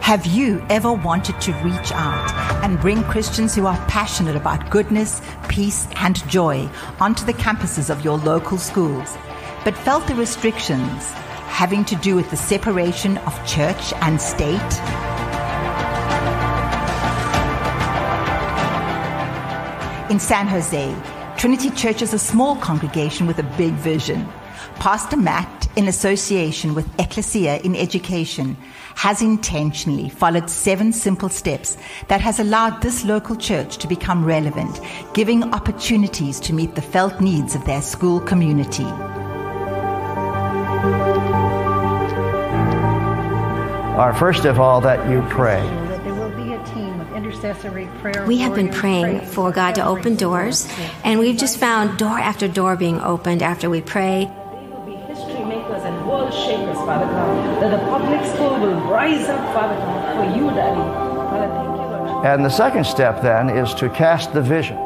Have 0.00 0.24
you 0.24 0.64
ever 0.70 0.90
wanted 0.90 1.38
to 1.42 1.52
reach 1.62 1.92
out 1.92 2.32
and 2.64 2.80
bring 2.80 3.04
Christians 3.04 3.54
who 3.54 3.66
are 3.66 3.76
passionate 3.88 4.36
about 4.36 4.70
goodness, 4.70 5.20
peace, 5.48 5.86
and 5.96 6.26
joy 6.30 6.66
onto 6.98 7.26
the 7.26 7.34
campuses 7.34 7.90
of 7.90 8.02
your 8.02 8.16
local 8.16 8.56
schools, 8.56 9.18
but 9.64 9.76
felt 9.76 10.06
the 10.06 10.14
restrictions 10.14 11.12
having 11.46 11.84
to 11.86 11.96
do 11.96 12.14
with 12.14 12.30
the 12.30 12.36
separation 12.36 13.18
of 13.18 13.46
church 13.46 13.92
and 14.02 14.20
state? 14.20 14.72
In 20.10 20.18
San 20.18 20.46
Jose, 20.46 20.94
Trinity 21.36 21.70
Church 21.70 22.02
is 22.02 22.14
a 22.14 22.18
small 22.18 22.56
congregation 22.56 23.26
with 23.26 23.38
a 23.38 23.54
big 23.56 23.74
vision. 23.74 24.26
Pastor 24.76 25.16
Matt, 25.16 25.68
in 25.76 25.88
association 25.88 26.74
with 26.74 26.88
Ecclesia 26.98 27.58
in 27.58 27.76
Education, 27.76 28.56
has 28.94 29.22
intentionally 29.22 30.08
followed 30.08 30.48
seven 30.48 30.92
simple 30.92 31.28
steps 31.28 31.76
that 32.08 32.20
has 32.20 32.40
allowed 32.40 32.80
this 32.80 33.04
local 33.04 33.36
church 33.36 33.78
to 33.78 33.86
become 33.86 34.24
relevant, 34.24 34.80
giving 35.14 35.44
opportunities 35.52 36.40
to 36.40 36.52
meet 36.52 36.74
the 36.74 36.82
felt 36.82 37.20
needs 37.20 37.54
of 37.54 37.64
their 37.64 37.82
school 37.82 38.20
community. 38.20 38.86
Are 43.98 44.14
first 44.14 44.44
of 44.44 44.60
all 44.60 44.80
that 44.82 45.10
you 45.10 45.22
pray. 45.28 45.60
that 45.60 46.04
there 46.04 46.14
will 46.14 46.30
be 46.30 46.52
a 46.52 46.64
team 46.66 47.00
of 47.00 47.12
intercessory 47.14 47.88
prayer. 48.00 48.24
We 48.28 48.38
have 48.38 48.54
been 48.54 48.68
praying 48.68 49.22
for 49.22 49.50
God 49.50 49.74
to 49.74 49.84
open 49.84 50.14
doors, 50.14 50.68
and 51.02 51.18
we've 51.18 51.36
just 51.36 51.58
found 51.58 51.98
door 51.98 52.16
after 52.16 52.46
door 52.46 52.76
being 52.76 53.00
opened 53.00 53.42
after 53.42 53.68
we 53.68 53.80
pray. 53.80 54.30
They 54.30 54.68
will 54.68 54.86
be 54.86 54.94
history 55.12 55.44
makers 55.44 55.82
and 55.82 56.06
world 56.06 56.32
shakers, 56.32 56.76
Father 56.76 57.06
God. 57.06 57.60
That 57.60 57.70
the 57.72 57.84
public 57.86 58.24
school 58.32 58.60
will 58.60 58.80
rise 58.82 59.28
up, 59.28 59.40
Father 59.52 59.74
God, 59.74 60.14
for 60.16 60.38
you, 60.38 60.46
Daddy. 60.50 60.80
Father, 60.80 61.48
thank 61.48 61.66
you, 61.66 61.86
Lord. 61.96 62.26
And 62.26 62.44
the 62.44 62.50
second 62.50 62.86
step 62.86 63.20
then 63.20 63.50
is 63.50 63.74
to 63.74 63.88
cast 63.88 64.32
the 64.32 64.42
vision. 64.42 64.78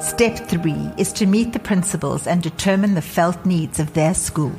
Step 0.00 0.48
three 0.48 0.90
is 0.96 1.12
to 1.12 1.26
meet 1.26 1.52
the 1.52 1.60
principals 1.60 2.26
and 2.26 2.42
determine 2.42 2.94
the 2.94 3.02
felt 3.02 3.44
needs 3.44 3.78
of 3.78 3.92
their 3.92 4.14
school. 4.14 4.52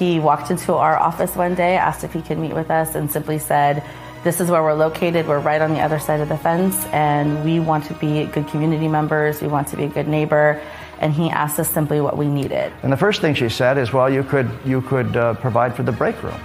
He 0.00 0.18
walked 0.18 0.50
into 0.50 0.72
our 0.72 0.96
office 0.96 1.36
one 1.36 1.54
day, 1.54 1.76
asked 1.76 2.04
if 2.04 2.14
he 2.14 2.22
could 2.22 2.38
meet 2.38 2.54
with 2.54 2.70
us, 2.70 2.94
and 2.94 3.12
simply 3.12 3.38
said, 3.38 3.84
This 4.24 4.40
is 4.40 4.50
where 4.50 4.62
we're 4.62 4.72
located. 4.72 5.28
We're 5.28 5.40
right 5.40 5.60
on 5.60 5.74
the 5.74 5.80
other 5.80 5.98
side 5.98 6.20
of 6.20 6.30
the 6.30 6.38
fence, 6.38 6.86
and 6.86 7.44
we 7.44 7.60
want 7.60 7.84
to 7.84 7.94
be 7.94 8.24
good 8.24 8.48
community 8.48 8.88
members. 8.88 9.42
We 9.42 9.48
want 9.48 9.68
to 9.68 9.76
be 9.76 9.84
a 9.84 9.88
good 9.88 10.08
neighbor. 10.08 10.58
And 11.00 11.12
he 11.12 11.28
asked 11.28 11.60
us 11.60 11.68
simply 11.68 12.00
what 12.00 12.16
we 12.16 12.28
needed. 12.28 12.72
And 12.82 12.90
the 12.90 12.96
first 12.96 13.20
thing 13.20 13.34
she 13.34 13.50
said 13.50 13.76
is, 13.76 13.92
well, 13.92 14.08
you 14.08 14.24
could, 14.24 14.50
you 14.64 14.80
could 14.80 15.14
uh, 15.18 15.34
provide 15.34 15.76
for 15.76 15.82
the 15.82 15.92
break 15.92 16.22
room. 16.22 16.40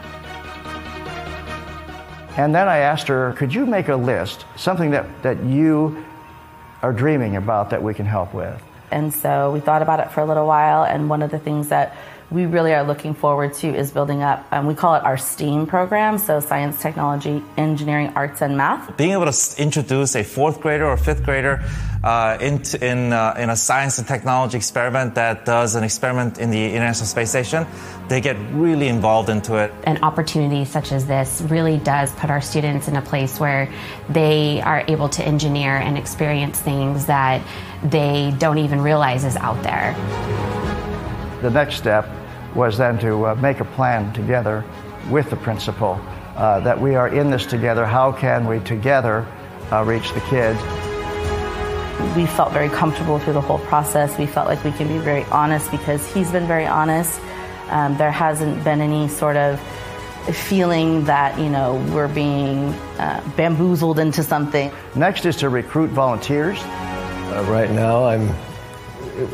And 2.36 2.54
then 2.54 2.68
I 2.68 2.80
asked 2.80 3.08
her, 3.08 3.32
could 3.38 3.54
you 3.54 3.66
make 3.66 3.88
a 3.88 3.96
list, 3.96 4.44
something 4.58 4.92
that, 4.92 5.06
that 5.24 5.42
you 5.46 6.04
are 6.82 6.92
dreaming 6.92 7.38
about 7.38 7.70
that 7.70 7.82
we 7.82 7.94
can 7.94 8.06
help 8.06 8.34
with? 8.34 8.62
And 8.92 9.14
so 9.14 9.52
we 9.52 9.62
thought 9.62 9.82
about 9.82 10.02
it 10.02 10.12
for 10.12 10.20
a 10.22 10.26
little 10.26 10.46
while, 10.46 10.84
and 10.84 11.10
one 11.10 11.22
of 11.22 11.32
the 11.32 11.40
things 11.40 11.70
that 11.70 11.96
we 12.32 12.46
really 12.46 12.74
are 12.74 12.84
looking 12.84 13.14
forward 13.14 13.54
to 13.54 13.68
is 13.68 13.92
building 13.92 14.24
up, 14.24 14.46
um, 14.52 14.66
we 14.66 14.74
call 14.74 14.96
it 14.96 15.04
our 15.04 15.18
STEAM 15.18 15.68
program, 15.68 16.18
so 16.18 16.40
science, 16.40 16.82
technology, 16.82 17.44
engineering, 17.56 18.12
arts, 18.16 18.42
and 18.42 18.58
math. 18.58 18.98
Being 18.98 19.12
able 19.12 19.32
to 19.32 19.62
introduce 19.62 20.16
a 20.16 20.24
fourth 20.24 20.60
grader 20.60 20.86
or 20.86 20.98
fifth 20.98 21.24
grader 21.24 21.64
uh, 22.04 22.38
into, 22.42 22.84
in, 22.84 23.14
uh, 23.14 23.36
in 23.38 23.50
a 23.50 23.56
science 23.56 24.00
and 24.00 24.08
technology 24.08 24.58
experiment 24.58 25.16
that 25.16 25.46
does 25.46 25.76
an 25.76 25.84
experiment 25.84 26.40
in 26.40 26.50
the 26.50 26.66
International 26.74 27.06
Space 27.06 27.30
Station, 27.30 27.68
they 28.08 28.22
get 28.22 28.38
really 28.52 28.88
involved 28.88 29.30
into 29.30 29.56
it. 29.56 29.72
An 29.84 30.04
opportunity 30.04 30.66
such 30.66 30.92
as 30.92 31.06
this 31.06 31.42
really 31.42 31.78
does 31.78 32.12
put 32.14 32.30
our 32.30 32.42
students 32.42 32.88
in 32.88 32.96
a 32.96 33.02
place 33.02 33.40
where 33.40 33.72
they 34.10 34.62
are 34.62 34.84
able 34.88 35.10
to 35.10 35.24
engineer 35.24 35.78
and 35.78 35.98
experience 35.98 36.60
things 36.60 37.06
that 37.06 37.46
they 37.84 38.34
don't 38.40 38.58
even 38.58 38.82
realize 38.82 39.24
is 39.24 39.36
out 39.36 39.62
there. 39.62 40.55
The 41.46 41.52
next 41.52 41.76
step 41.76 42.10
was 42.56 42.76
then 42.76 42.98
to 43.02 43.28
uh, 43.28 43.36
make 43.36 43.60
a 43.60 43.66
plan 43.66 44.12
together 44.14 44.66
with 45.12 45.30
the 45.30 45.36
principal 45.36 46.02
uh, 46.36 46.60
that 46.62 46.82
we 46.82 46.96
are 46.96 47.08
in 47.08 47.30
this 47.30 47.46
together. 47.46 47.86
How 47.86 48.12
can 48.12 48.48
we 48.48 48.62
together 48.62 49.28
uh, 49.72 49.84
reach 49.84 50.12
the 50.14 50.22
kids? 50.22 50.60
We 52.16 52.26
felt 52.26 52.52
very 52.52 52.70
comfortable 52.70 53.20
through 53.20 53.34
the 53.34 53.42
whole 53.42 53.60
process. 53.60 54.18
We 54.18 54.26
felt 54.26 54.48
like 54.48 54.64
we 54.64 54.72
can 54.72 54.88
be 54.88 54.98
very 54.98 55.24
honest 55.26 55.70
because 55.70 56.12
he's 56.16 56.32
been 56.32 56.48
very 56.48 56.66
honest. 56.66 57.22
Um, 57.70 57.96
there 57.96 58.12
hasn't 58.12 58.64
been 58.64 58.82
any 58.82 59.08
sort 59.08 59.38
of 59.38 59.60
feeling 60.34 61.04
that, 61.04 61.38
you 61.38 61.50
know, 61.50 61.76
we're 61.94 62.08
being 62.08 62.70
uh, 62.98 63.22
bamboozled 63.38 64.00
into 64.00 64.24
something. 64.24 64.72
Next 64.96 65.28
is 65.28 65.36
to 65.36 65.50
recruit 65.50 65.92
volunteers. 65.92 66.58
Uh, 66.64 67.46
right 67.48 67.70
now, 67.70 68.06
I'm 68.06 68.34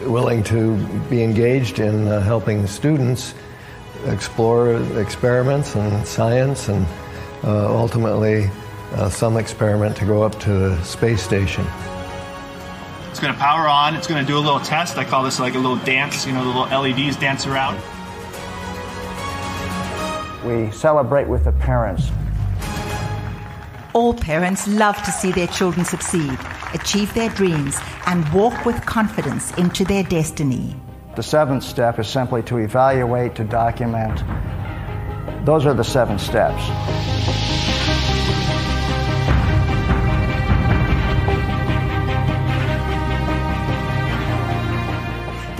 willing 0.05 0.43
to 0.43 0.77
be 1.09 1.23
engaged 1.23 1.79
in 1.79 2.07
uh, 2.07 2.21
helping 2.21 2.67
students 2.67 3.33
explore 4.05 4.75
experiments 4.99 5.75
and 5.75 6.05
science 6.05 6.69
and 6.69 6.85
uh, 7.43 7.67
ultimately 7.75 8.49
uh, 8.93 9.09
some 9.09 9.37
experiment 9.37 9.95
to 9.97 10.05
go 10.05 10.23
up 10.23 10.39
to 10.39 10.51
the 10.51 10.83
space 10.83 11.21
station. 11.21 11.65
It's 13.09 13.19
going 13.19 13.33
to 13.33 13.39
power 13.39 13.67
on. 13.67 13.95
It's 13.95 14.07
going 14.07 14.23
to 14.23 14.27
do 14.27 14.37
a 14.37 14.39
little 14.39 14.59
test. 14.59 14.97
I 14.97 15.03
call 15.03 15.23
this 15.23 15.39
like 15.39 15.55
a 15.55 15.59
little 15.59 15.77
dance. 15.77 16.25
You 16.25 16.33
know, 16.33 16.43
the 16.43 16.59
little 16.59 16.81
LEDs 16.81 17.17
dance 17.17 17.45
around. 17.45 17.75
We 20.45 20.71
celebrate 20.71 21.27
with 21.27 21.43
the 21.43 21.51
parents. 21.51 22.09
All 23.93 24.13
parents 24.13 24.67
love 24.69 24.95
to 25.03 25.11
see 25.11 25.33
their 25.33 25.47
children 25.47 25.83
succeed, 25.83 26.39
achieve 26.73 27.13
their 27.13 27.29
dreams, 27.29 27.77
and 28.05 28.27
walk 28.31 28.65
with 28.65 28.85
confidence 28.85 29.51
into 29.57 29.83
their 29.83 30.03
destiny. 30.03 30.75
The 31.17 31.23
seventh 31.23 31.63
step 31.63 31.99
is 31.99 32.07
simply 32.07 32.41
to 32.43 32.57
evaluate, 32.57 33.35
to 33.35 33.43
document. 33.43 34.23
Those 35.45 35.65
are 35.65 35.73
the 35.73 35.83
seven 35.83 36.19
steps. 36.19 37.10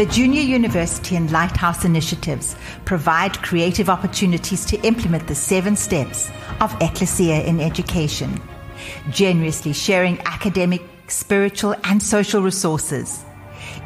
The 0.02 0.08
Junior 0.08 0.42
University 0.42 1.16
and 1.16 1.32
Lighthouse 1.32 1.86
initiatives 1.86 2.56
provide 2.86 3.40
creative 3.44 3.88
opportunities 3.88 4.66
to 4.66 4.82
implement 4.82 5.28
the 5.28 5.36
seven 5.36 5.76
steps 5.76 6.32
of 6.60 6.76
Ecclesia 6.82 7.44
in 7.44 7.60
education, 7.60 8.42
generously 9.12 9.74
sharing 9.74 10.20
academic, 10.22 10.82
spiritual, 11.06 11.76
and 11.84 12.02
social 12.02 12.42
resources. 12.42 13.24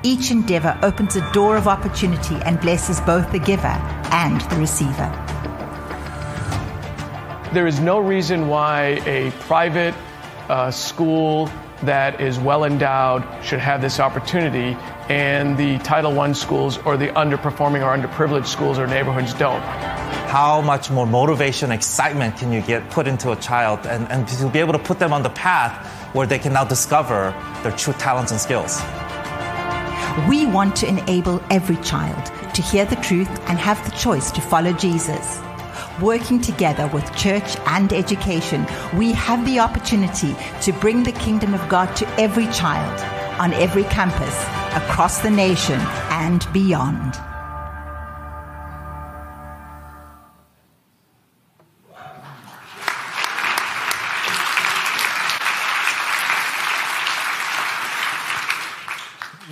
Each 0.04 0.32
endeavor 0.32 0.80
opens 0.84 1.18
a 1.18 1.32
door 1.34 1.58
of 1.58 1.68
opportunity 1.68 2.36
and 2.46 2.62
blesses 2.62 3.02
both 3.02 3.30
the 3.34 3.40
giver 3.40 3.78
and 4.10 4.40
the 4.50 4.56
receiver. 4.56 5.12
There 7.52 7.68
is 7.68 7.82
no 7.82 8.00
reason 8.00 8.48
why 8.48 9.02
a 9.06 9.32
private 9.50 9.94
uh, 10.48 10.72
school 10.72 11.52
that 11.86 12.22
is 12.22 12.40
well 12.40 12.64
endowed 12.64 13.24
should 13.44 13.60
have 13.60 13.82
this 13.82 14.00
opportunity, 14.00 14.78
and 15.10 15.58
the 15.58 15.78
Title 15.80 16.20
I 16.20 16.32
schools 16.34 16.78
or 16.80 16.98
the 16.98 17.08
underperforming 17.08 17.84
or 17.84 17.96
underprivileged 17.96 18.48
schools 18.48 18.78
or 18.80 18.88
neighborhoods 18.88 19.34
don't. 19.34 19.62
How 19.62 20.62
much 20.62 20.92
more 20.92 21.06
motivation, 21.06 21.72
excitement 21.72 22.38
can 22.38 22.52
you 22.52 22.62
get 22.62 22.90
put 22.90 23.08
into 23.08 23.32
a 23.32 23.36
child 23.36 23.86
and, 23.86 24.08
and 24.10 24.28
to 24.28 24.50
be 24.50 24.60
able 24.60 24.74
to 24.74 24.80
put 24.80 25.00
them 25.00 25.14
on 25.14 25.24
the 25.24 25.30
path 25.30 25.86
where 26.14 26.28
they 26.28 26.40
can 26.40 26.54
now 26.54 26.64
discover 26.64 27.34
their 27.64 27.72
true 27.72 27.94
talents 27.94 28.32
and 28.32 28.42
skills? 28.42 28.82
We 30.28 30.46
want 30.46 30.76
to 30.78 30.88
enable 30.88 31.42
every 31.50 31.78
child 31.78 32.26
to 32.56 32.62
hear 32.62 32.86
the 32.86 32.96
truth 32.98 33.30
and 33.50 33.60
have 33.60 33.84
the 33.84 33.96
choice 33.98 34.32
to 34.32 34.42
follow 34.42 34.74
Jesus. 34.74 35.40
Working 36.02 36.42
together 36.42 36.88
with 36.88 37.16
church 37.16 37.56
and 37.68 37.94
education, 37.94 38.68
we 38.98 39.14
have 39.14 39.46
the 39.46 39.60
opportunity 39.60 40.36
to 40.62 40.74
bring 40.74 41.04
the 41.04 41.14
kingdom 41.14 41.54
of 41.54 41.70
God 41.70 41.96
to 41.96 42.08
every 42.20 42.48
child, 42.48 43.00
on 43.40 43.54
every 43.54 43.86
campus, 43.86 44.44
across 44.76 45.20
the 45.22 45.32
nation, 45.32 45.80
and 46.10 46.46
beyond. 46.52 47.18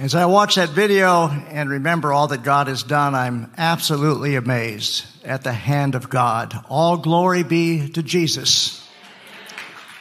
As 0.03 0.15
I 0.15 0.25
watch 0.25 0.55
that 0.55 0.67
video 0.67 1.29
and 1.29 1.69
remember 1.69 2.11
all 2.11 2.27
that 2.27 2.43
God 2.43 2.67
has 2.67 2.83
done, 2.83 3.15
I'm 3.15 3.53
absolutely 3.57 4.35
amazed 4.35 5.05
at 5.23 5.45
the 5.45 5.53
hand 5.53 5.95
of 5.95 6.09
God. 6.09 6.53
All 6.67 6.97
glory 6.97 7.43
be 7.43 7.87
to 7.91 8.03
Jesus. 8.03 8.85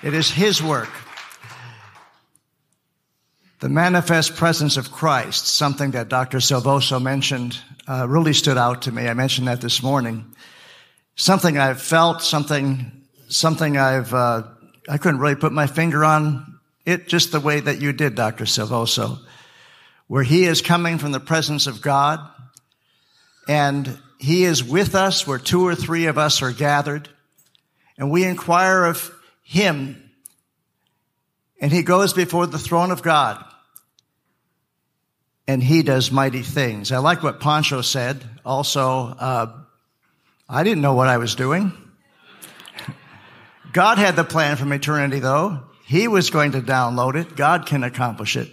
It 0.02 0.12
is 0.12 0.28
His 0.28 0.60
work. 0.60 0.88
The 3.60 3.68
manifest 3.68 4.34
presence 4.34 4.76
of 4.76 4.90
Christ, 4.90 5.46
something 5.46 5.92
that 5.92 6.08
Dr. 6.08 6.38
Silvoso 6.38 7.00
mentioned, 7.00 7.60
uh, 7.86 8.08
really 8.08 8.32
stood 8.32 8.58
out 8.58 8.82
to 8.82 8.90
me. 8.90 9.06
I 9.06 9.14
mentioned 9.14 9.46
that 9.46 9.60
this 9.60 9.84
morning. 9.84 10.34
Something 11.14 11.58
I've 11.58 11.80
felt, 11.80 12.22
something, 12.22 12.90
something 13.28 13.76
I've, 13.76 14.12
uh, 14.12 14.42
I 14.88 14.98
couldn't 14.98 15.20
really 15.20 15.36
put 15.36 15.52
my 15.52 15.68
finger 15.68 16.04
on 16.04 16.58
it 16.84 17.06
just 17.06 17.30
the 17.30 17.38
way 17.38 17.60
that 17.60 17.80
you 17.80 17.92
did, 17.92 18.16
Dr. 18.16 18.46
Silvoso 18.46 19.20
where 20.12 20.22
he 20.22 20.44
is 20.44 20.60
coming 20.60 20.98
from 20.98 21.10
the 21.10 21.18
presence 21.18 21.66
of 21.66 21.80
God 21.80 22.20
and 23.48 23.98
he 24.18 24.44
is 24.44 24.62
with 24.62 24.94
us 24.94 25.26
where 25.26 25.38
two 25.38 25.66
or 25.66 25.74
three 25.74 26.04
of 26.04 26.18
us 26.18 26.42
are 26.42 26.52
gathered 26.52 27.08
and 27.96 28.10
we 28.10 28.22
inquire 28.22 28.84
of 28.84 29.10
him 29.42 30.10
and 31.62 31.72
he 31.72 31.82
goes 31.82 32.12
before 32.12 32.46
the 32.46 32.58
throne 32.58 32.90
of 32.90 33.02
God 33.02 33.42
and 35.48 35.62
he 35.62 35.82
does 35.82 36.12
mighty 36.12 36.42
things. 36.42 36.92
I 36.92 36.98
like 36.98 37.22
what 37.22 37.40
Pancho 37.40 37.80
said. 37.80 38.22
Also, 38.44 39.16
uh, 39.18 39.60
I 40.46 40.62
didn't 40.62 40.82
know 40.82 40.92
what 40.92 41.08
I 41.08 41.16
was 41.16 41.36
doing. 41.36 41.72
God 43.72 43.96
had 43.96 44.16
the 44.16 44.24
plan 44.24 44.58
from 44.58 44.74
eternity 44.74 45.20
though. 45.20 45.60
He 45.86 46.06
was 46.06 46.28
going 46.28 46.52
to 46.52 46.60
download 46.60 47.14
it. 47.14 47.34
God 47.34 47.64
can 47.64 47.82
accomplish 47.82 48.36
it. 48.36 48.50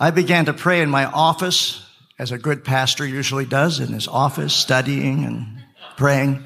I 0.00 0.12
began 0.12 0.44
to 0.44 0.52
pray 0.52 0.80
in 0.80 0.90
my 0.90 1.06
office, 1.06 1.84
as 2.20 2.30
a 2.30 2.38
good 2.38 2.62
pastor 2.62 3.04
usually 3.04 3.44
does 3.44 3.80
in 3.80 3.92
his 3.92 4.06
office, 4.06 4.54
studying 4.54 5.24
and 5.24 5.64
praying. 5.96 6.44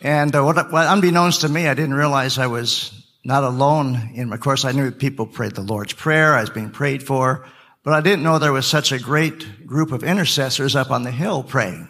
And 0.00 0.32
uh, 0.32 0.44
what, 0.44 0.56
unbeknownst 0.70 1.40
to 1.40 1.48
me, 1.48 1.66
I 1.66 1.74
didn't 1.74 1.94
realize 1.94 2.38
I 2.38 2.46
was 2.46 2.92
not 3.24 3.42
alone. 3.42 4.12
In, 4.14 4.32
of 4.32 4.38
course, 4.38 4.64
I 4.64 4.70
knew 4.70 4.92
people 4.92 5.26
prayed 5.26 5.56
the 5.56 5.62
Lord's 5.62 5.92
Prayer. 5.92 6.34
I 6.34 6.42
was 6.42 6.50
being 6.50 6.70
prayed 6.70 7.02
for, 7.02 7.44
but 7.82 7.94
I 7.94 8.00
didn't 8.00 8.22
know 8.22 8.38
there 8.38 8.52
was 8.52 8.66
such 8.66 8.92
a 8.92 9.00
great 9.00 9.66
group 9.66 9.90
of 9.90 10.04
intercessors 10.04 10.76
up 10.76 10.92
on 10.92 11.02
the 11.02 11.10
hill 11.10 11.42
praying. 11.42 11.88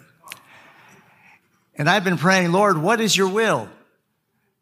And 1.75 1.87
I've 1.87 2.03
been 2.03 2.17
praying, 2.17 2.51
Lord, 2.51 2.79
what 2.79 2.99
is 2.99 3.15
your 3.15 3.29
will? 3.29 3.69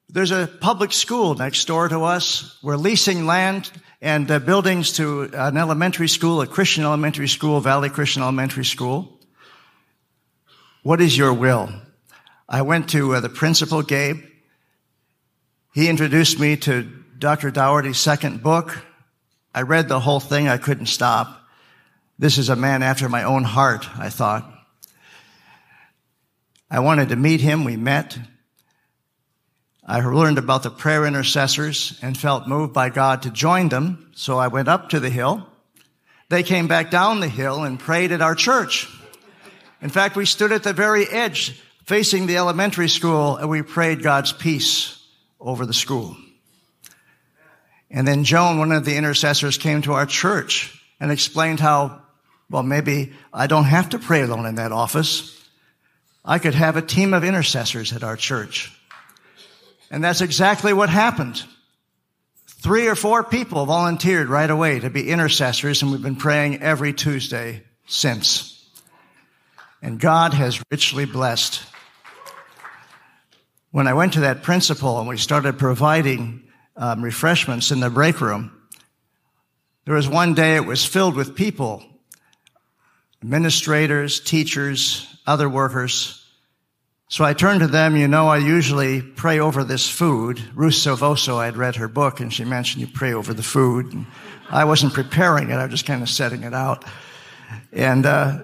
There's 0.10 0.32
a 0.32 0.48
public 0.60 0.92
school 0.92 1.36
next 1.36 1.64
door 1.66 1.88
to 1.88 2.04
us. 2.04 2.60
We're 2.62 2.76
leasing 2.76 3.26
land 3.26 3.72
and 4.02 4.30
uh, 4.30 4.40
buildings 4.40 4.94
to 4.94 5.24
an 5.34 5.58
elementary 5.58 6.08
school, 6.08 6.42
a 6.42 6.48
Christian 6.48 6.84
elementary 6.84 7.28
school, 7.28 7.60
Valley 7.60 7.90
Christian 7.90 8.22
Elementary 8.22 8.66
School. 8.66 9.20
What 10.84 11.02
is 11.02 11.18
your 11.18 11.34
will? 11.34 11.70
I 12.48 12.62
went 12.62 12.90
to 12.90 13.16
uh, 13.16 13.20
the 13.20 13.30
principal, 13.30 13.82
Gabe. 13.82 14.24
He 15.74 15.90
introduced 15.90 16.40
me 16.40 16.58
to 16.58 16.84
Dr. 17.18 17.52
Daugherty's 17.52 17.98
second 17.98 18.44
book. 18.44 18.78
I 19.54 19.64
read 19.64 19.90
the 19.90 20.00
whole 20.00 20.20
thing. 20.20 20.48
I 20.48 20.58
couldn't 20.58 20.86
stop. 20.86 21.42
This 22.20 22.38
is 22.38 22.50
a 22.50 22.56
man 22.56 22.84
after 22.84 23.10
my 23.10 23.24
own 23.24 23.44
heart, 23.44 23.88
I 23.98 24.10
thought. 24.10 24.52
I 26.70 26.80
wanted 26.80 27.10
to 27.10 27.16
meet 27.16 27.42
him. 27.42 27.64
We 27.64 27.78
met. 27.78 28.18
I 29.89 30.02
learned 30.02 30.38
about 30.38 30.63
the 30.63 30.69
prayer 30.69 31.06
intercessors 31.06 31.97
and 32.02 32.17
felt 32.17 32.45
moved 32.45 32.73
by 32.73 32.89
God 32.89 33.21
to 33.21 33.32
join 33.32 33.69
them. 33.69 34.12
So 34.15 34.38
I 34.38 34.50
went 34.50 34.67
up 34.67 34.89
to 34.89 35.00
the 35.00 35.10
hill. 35.10 35.47
They 36.28 36.43
came 36.43 36.67
back 36.67 36.91
down 36.91 37.21
the 37.21 37.30
hill 37.30 37.63
and 37.63 37.80
prayed 37.80 38.12
at 38.12 38.21
our 38.21 38.36
church. 38.36 38.89
In 39.82 39.89
fact, 39.89 40.17
we 40.17 40.26
stood 40.26 40.52
at 40.52 40.63
the 40.63 40.73
very 40.73 41.08
edge 41.08 41.62
facing 41.86 42.28
the 42.28 42.36
elementary 42.36 42.89
school 42.89 43.38
and 43.38 43.50
we 43.50 43.62
prayed 43.62 44.04
God's 44.04 44.34
peace 44.34 45.02
over 45.39 45.65
the 45.65 45.73
school. 45.73 46.17
And 47.89 48.06
then 48.06 48.26
Joan, 48.26 48.58
one 48.58 48.73
of 48.73 48.84
the 48.84 48.97
intercessors, 48.97 49.58
came 49.58 49.84
to 49.84 49.93
our 49.93 50.06
church 50.06 50.78
and 51.00 51.13
explained 51.13 51.62
how, 51.62 52.02
well, 52.50 52.63
maybe 52.63 53.13
I 53.34 53.47
don't 53.47 53.63
have 53.63 53.89
to 53.89 54.00
pray 54.00 54.23
alone 54.23 54.45
in 54.45 54.56
that 54.56 54.73
office. 54.73 55.34
I 56.26 56.39
could 56.39 56.56
have 56.56 56.76
a 56.76 56.82
team 56.82 57.13
of 57.13 57.23
intercessors 57.23 57.93
at 57.93 58.04
our 58.04 58.17
church. 58.17 58.77
And 59.89 60.04
that's 60.04 60.21
exactly 60.21 60.73
what 60.73 60.89
happened. 60.89 61.43
Three 62.45 62.88
or 62.88 62.95
four 62.95 63.23
people 63.23 63.65
volunteered 63.65 64.30
right 64.30 64.50
away 64.50 64.80
to 64.80 64.89
be 64.89 65.10
intercessors, 65.10 65.82
and 65.82 65.91
we've 65.91 66.02
been 66.02 66.15
praying 66.15 66.62
every 66.62 66.91
Tuesday 66.91 67.63
since. 67.86 68.54
And 69.82 70.00
God 70.00 70.34
has 70.34 70.62
richly 70.71 71.06
blessed. 71.06 71.62
When 73.71 73.88
I 73.88 73.93
went 73.93 74.13
to 74.13 74.21
that 74.21 74.43
principal 74.43 75.00
and 75.00 75.08
we 75.08 75.17
started 75.17 75.60
providing 75.60 76.50
um, 76.76 77.04
refreshments 77.04 77.71
in 77.71 77.80
the 77.80 77.89
break 77.89 78.19
room, 78.21 78.52
there 79.86 79.95
was 79.95 80.10
one 80.10 80.34
day 80.34 80.56
it 80.56 80.65
was 80.65 80.86
filled 80.86 81.15
with 81.15 81.36
people, 81.36 81.84
administrators, 83.21 84.19
teachers, 84.19 85.08
other 85.26 85.47
workers, 85.47 86.27
so 87.10 87.24
I 87.24 87.34
turned 87.34 87.62
to 87.62 87.67
them, 87.67 87.96
you 87.96 88.08
know, 88.08 88.28
I 88.28 88.38
usually 88.38 89.02
pray 89.02 89.39
over 89.39 89.63
this 89.63 89.89
food. 89.89 90.41
Ruth 90.54 90.74
Silvoso, 90.74 91.38
I 91.38 91.46
had 91.46 91.56
read 91.56 91.78
her 91.78 91.88
book 91.88 92.20
and 92.20 92.34
she 92.34 92.43
mentioned 92.43 92.82
you 92.82 92.88
pray 92.88 93.13
over 93.13 93.34
the 93.34 93.43
food. 93.43 93.93
And 93.93 94.06
I 94.50 94.65
wasn't 94.65 94.93
preparing 94.93 95.50
it, 95.50 95.54
I 95.54 95.63
was 95.63 95.72
just 95.72 95.86
kind 95.86 96.02
of 96.02 96.10
setting 96.10 96.43
it 96.43 96.54
out. 96.54 96.84
And, 97.72 98.06
uh, 98.06 98.43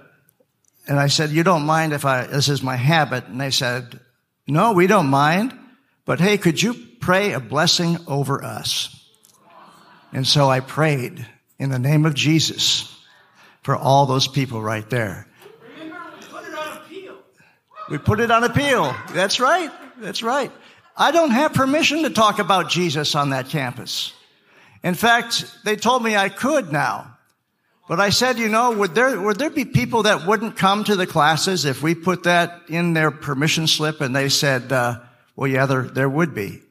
and 0.87 0.97
I 0.97 1.07
said, 1.07 1.31
you 1.31 1.43
don't 1.43 1.65
mind 1.65 1.91
if 1.91 2.05
I, 2.05 2.25
this 2.25 2.47
is 2.47 2.63
my 2.63 2.77
habit. 2.77 3.27
And 3.27 3.39
they 3.39 3.51
said, 3.51 3.99
no, 4.47 4.71
we 4.71 4.87
don't 4.87 5.07
mind. 5.07 5.53
But 6.05 6.21
hey, 6.21 6.37
could 6.37 6.61
you 6.61 6.73
pray 7.01 7.33
a 7.33 7.41
blessing 7.41 7.97
over 8.07 8.43
us? 8.43 8.89
And 10.13 10.25
so 10.25 10.49
I 10.49 10.61
prayed 10.61 11.25
in 11.59 11.69
the 11.69 11.79
name 11.79 12.05
of 12.05 12.13
Jesus 12.13 12.89
for 13.61 13.75
all 13.75 14.05
those 14.05 14.27
people 14.27 14.61
right 14.61 14.89
there. 14.89 15.27
We 17.89 17.97
put 17.97 18.19
it 18.19 18.31
on 18.31 18.43
appeal. 18.43 18.95
That's 19.11 19.39
right. 19.39 19.71
That's 19.99 20.23
right. 20.23 20.51
I 20.95 21.11
don't 21.11 21.31
have 21.31 21.53
permission 21.53 22.03
to 22.03 22.09
talk 22.09 22.39
about 22.39 22.69
Jesus 22.69 23.15
on 23.15 23.31
that 23.31 23.49
campus. 23.49 24.13
In 24.83 24.95
fact, 24.95 25.45
they 25.63 25.75
told 25.75 26.03
me 26.03 26.15
I 26.15 26.29
could 26.29 26.71
now. 26.71 27.17
But 27.87 27.99
I 27.99 28.11
said, 28.11 28.39
you 28.39 28.47
know, 28.47 28.71
would 28.71 28.95
there, 28.95 29.19
would 29.19 29.37
there 29.37 29.49
be 29.49 29.65
people 29.65 30.03
that 30.03 30.25
wouldn't 30.25 30.55
come 30.55 30.83
to 30.85 30.95
the 30.95 31.07
classes 31.07 31.65
if 31.65 31.83
we 31.83 31.95
put 31.95 32.23
that 32.23 32.61
in 32.69 32.93
their 32.93 33.11
permission 33.11 33.67
slip? 33.67 33.99
And 34.01 34.15
they 34.15 34.29
said, 34.29 34.71
uh, 34.71 34.99
well, 35.35 35.49
yeah, 35.49 35.65
there, 35.65 35.83
there 35.83 36.09
would 36.09 36.33
be. 36.33 36.61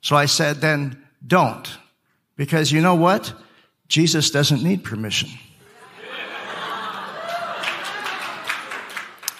So 0.00 0.16
I 0.16 0.26
said, 0.26 0.56
then 0.56 1.00
don't. 1.24 1.68
Because 2.36 2.72
you 2.72 2.80
know 2.80 2.96
what? 2.96 3.32
Jesus 3.88 4.30
doesn't 4.30 4.62
need 4.62 4.82
permission. 4.82 5.30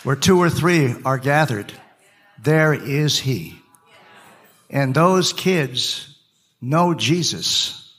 Where 0.08 0.16
two 0.16 0.38
or 0.38 0.48
three 0.48 0.94
are 1.04 1.18
gathered, 1.18 1.70
there 2.42 2.72
is 2.72 3.18
He. 3.18 3.58
And 4.70 4.94
those 4.94 5.34
kids 5.34 6.18
know 6.62 6.94
Jesus. 6.94 7.92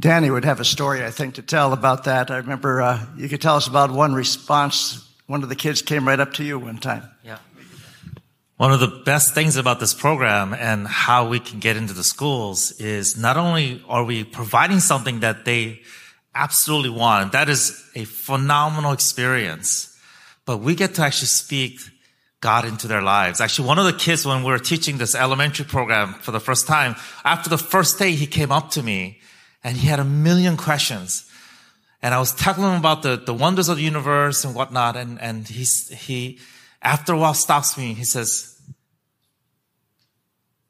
Danny 0.00 0.30
would 0.30 0.46
have 0.46 0.60
a 0.60 0.64
story, 0.64 1.04
I 1.04 1.10
think, 1.10 1.34
to 1.34 1.42
tell 1.42 1.74
about 1.74 2.04
that. 2.04 2.30
I 2.30 2.38
remember 2.38 2.80
uh, 2.80 3.04
you 3.18 3.28
could 3.28 3.42
tell 3.42 3.56
us 3.56 3.66
about 3.66 3.90
one 3.90 4.14
response. 4.14 5.06
One 5.26 5.42
of 5.42 5.50
the 5.50 5.56
kids 5.56 5.82
came 5.82 6.08
right 6.08 6.18
up 6.18 6.32
to 6.36 6.42
you 6.42 6.58
one 6.58 6.78
time. 6.78 7.02
Yeah. 7.22 7.36
One 8.56 8.72
of 8.72 8.80
the 8.80 9.02
best 9.04 9.34
things 9.34 9.56
about 9.56 9.78
this 9.78 9.92
program 9.92 10.54
and 10.54 10.88
how 10.88 11.28
we 11.28 11.38
can 11.38 11.58
get 11.58 11.76
into 11.76 11.92
the 11.92 12.02
schools 12.02 12.70
is 12.80 13.18
not 13.18 13.36
only 13.36 13.84
are 13.90 14.04
we 14.04 14.24
providing 14.24 14.80
something 14.80 15.20
that 15.20 15.44
they 15.44 15.82
absolutely 16.34 16.88
want, 16.88 17.32
that 17.32 17.50
is 17.50 17.78
a 17.94 18.04
phenomenal 18.04 18.92
experience, 18.92 19.91
but 20.44 20.58
we 20.58 20.74
get 20.74 20.94
to 20.96 21.02
actually 21.02 21.28
speak 21.28 21.80
God 22.40 22.64
into 22.64 22.88
their 22.88 23.02
lives. 23.02 23.40
Actually, 23.40 23.68
one 23.68 23.78
of 23.78 23.84
the 23.84 23.92
kids, 23.92 24.26
when 24.26 24.42
we 24.42 24.50
were 24.50 24.58
teaching 24.58 24.98
this 24.98 25.14
elementary 25.14 25.64
program 25.64 26.14
for 26.14 26.32
the 26.32 26.40
first 26.40 26.66
time, 26.66 26.96
after 27.24 27.48
the 27.48 27.58
first 27.58 27.98
day, 27.98 28.12
he 28.12 28.26
came 28.26 28.50
up 28.50 28.70
to 28.70 28.82
me 28.82 29.20
and 29.62 29.76
he 29.76 29.86
had 29.86 30.00
a 30.00 30.04
million 30.04 30.56
questions. 30.56 31.30
And 32.02 32.12
I 32.12 32.18
was 32.18 32.34
telling 32.34 32.62
him 32.62 32.80
about 32.80 33.02
the, 33.02 33.16
the 33.16 33.32
wonders 33.32 33.68
of 33.68 33.76
the 33.76 33.84
universe 33.84 34.44
and 34.44 34.56
whatnot. 34.56 34.96
And, 34.96 35.20
and 35.20 35.46
he's, 35.46 35.88
he, 35.88 36.40
after 36.82 37.12
a 37.12 37.18
while 37.18 37.34
stops 37.34 37.78
me. 37.78 37.94
He 37.94 38.04
says, 38.04 38.60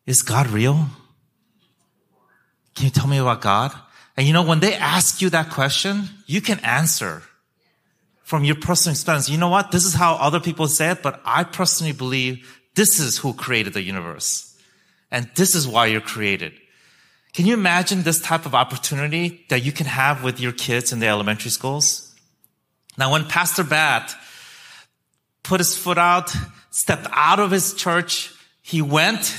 is 0.05 0.21
God 0.21 0.49
real? 0.49 0.89
Can 2.75 2.85
you 2.85 2.91
tell 2.91 3.07
me 3.07 3.17
about 3.17 3.41
God? 3.41 3.73
And 4.15 4.27
you 4.27 4.35
know, 4.35 4.43
when 4.43 4.61
they 4.61 4.75
ask 4.75 5.23
you 5.23 5.31
that 5.31 5.49
question, 5.49 6.11
you 6.27 6.43
can 6.43 6.59
answer 6.61 7.23
from 8.33 8.45
your 8.45 8.55
personal 8.55 8.93
experience. 8.93 9.29
You 9.29 9.37
know 9.37 9.51
what? 9.51 9.73
This 9.73 9.85
is 9.85 9.93
how 9.93 10.15
other 10.15 10.41
people 10.41 10.67
say 10.67 10.91
it, 10.91 11.03
but 11.03 11.21
I 11.23 11.45
personally 11.45 11.93
believe 11.93 12.63
this 12.75 12.99
is 12.99 13.19
who 13.19 13.35
created 13.35 13.75
the 13.75 13.83
universe. 13.83 14.57
And 15.11 15.29
this 15.35 15.55
is 15.55 15.69
why 15.69 15.85
you're 15.85 16.01
created. 16.01 16.55
Can 17.35 17.45
you 17.45 17.53
imagine 17.53 18.05
this 18.05 18.23
type 18.23 18.47
of 18.47 18.55
opportunity 18.55 19.45
that 19.51 19.63
you 19.67 19.71
can 19.71 19.85
have 19.85 20.25
with 20.25 20.41
your 20.41 20.53
kids 20.53 20.95
in 20.95 21.01
the 21.01 21.09
elementary 21.09 21.51
schools? 21.51 22.15
Now, 22.97 23.13
when 23.13 23.27
Pastor 23.27 23.65
Bat 23.65 24.15
put 25.43 25.61
his 25.61 25.77
foot 25.77 25.99
out, 25.99 26.35
stepped 26.71 27.09
out 27.13 27.39
of 27.39 27.51
his 27.51 27.75
church, 27.75 28.33
he 28.63 28.81
went 28.81 29.37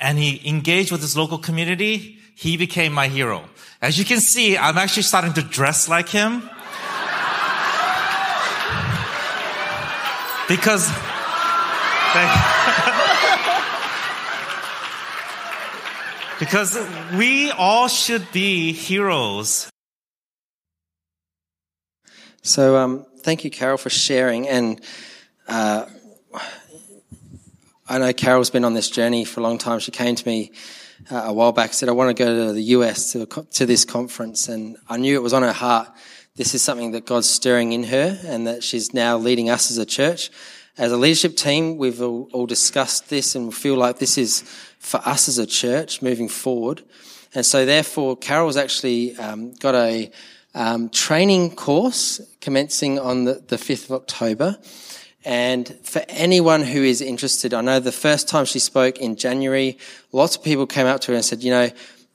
and 0.00 0.18
he 0.18 0.42
engaged 0.44 0.90
with 0.90 1.02
his 1.02 1.16
local 1.16 1.38
community. 1.38 2.18
He 2.34 2.56
became 2.56 2.92
my 2.92 3.06
hero. 3.06 3.44
As 3.80 3.96
you 3.96 4.04
can 4.04 4.18
see, 4.18 4.58
I'm 4.58 4.76
actually 4.76 5.04
starting 5.04 5.34
to 5.34 5.42
dress 5.42 5.88
like 5.88 6.08
him. 6.08 6.50
Because 10.52 10.86
because 16.38 16.76
we 17.16 17.50
all 17.52 17.88
should 17.88 18.30
be 18.32 18.72
heroes. 18.72 19.70
So, 22.42 22.76
um, 22.76 23.06
thank 23.20 23.44
you, 23.44 23.50
Carol, 23.50 23.78
for 23.78 23.88
sharing. 23.88 24.46
And 24.46 24.82
uh, 25.48 25.86
I 27.88 27.98
know 27.98 28.12
Carol's 28.12 28.50
been 28.50 28.66
on 28.66 28.74
this 28.74 28.90
journey 28.90 29.24
for 29.24 29.40
a 29.40 29.42
long 29.42 29.56
time. 29.56 29.78
She 29.78 29.90
came 29.90 30.16
to 30.16 30.28
me 30.28 30.52
uh, 31.10 31.22
a 31.26 31.32
while 31.32 31.52
back, 31.52 31.72
said, 31.72 31.88
I 31.88 31.92
want 31.92 32.14
to 32.14 32.24
go 32.24 32.48
to 32.48 32.52
the 32.52 32.62
US 32.76 33.12
to, 33.12 33.24
to 33.24 33.64
this 33.64 33.86
conference. 33.86 34.48
And 34.48 34.76
I 34.86 34.98
knew 34.98 35.14
it 35.14 35.22
was 35.22 35.32
on 35.32 35.42
her 35.44 35.52
heart. 35.52 35.88
This 36.34 36.54
is 36.54 36.62
something 36.62 36.92
that 36.92 37.04
God's 37.04 37.28
stirring 37.28 37.72
in 37.72 37.84
her 37.84 38.18
and 38.24 38.46
that 38.46 38.64
she's 38.64 38.94
now 38.94 39.18
leading 39.18 39.50
us 39.50 39.70
as 39.70 39.76
a 39.76 39.84
church. 39.84 40.30
As 40.78 40.90
a 40.90 40.96
leadership 40.96 41.36
team, 41.36 41.76
we've 41.76 42.00
all, 42.00 42.30
all 42.32 42.46
discussed 42.46 43.10
this 43.10 43.34
and 43.34 43.54
feel 43.54 43.76
like 43.76 43.98
this 43.98 44.16
is 44.16 44.40
for 44.78 44.96
us 45.04 45.28
as 45.28 45.36
a 45.36 45.44
church 45.44 46.00
moving 46.00 46.28
forward. 46.28 46.82
And 47.34 47.44
so 47.44 47.66
therefore, 47.66 48.16
Carol's 48.16 48.56
actually 48.56 49.14
um, 49.18 49.52
got 49.56 49.74
a 49.74 50.10
um, 50.54 50.88
training 50.88 51.54
course 51.54 52.18
commencing 52.40 52.98
on 52.98 53.24
the, 53.24 53.44
the 53.48 53.56
5th 53.56 53.84
of 53.84 53.92
October. 53.92 54.56
And 55.26 55.68
for 55.82 56.02
anyone 56.08 56.62
who 56.62 56.82
is 56.82 57.02
interested, 57.02 57.52
I 57.52 57.60
know 57.60 57.78
the 57.78 57.92
first 57.92 58.26
time 58.26 58.46
she 58.46 58.58
spoke 58.58 58.96
in 58.96 59.16
January, 59.16 59.76
lots 60.12 60.36
of 60.36 60.42
people 60.42 60.66
came 60.66 60.86
up 60.86 61.02
to 61.02 61.12
her 61.12 61.16
and 61.16 61.24
said, 61.24 61.42
you 61.42 61.50
know, 61.50 61.68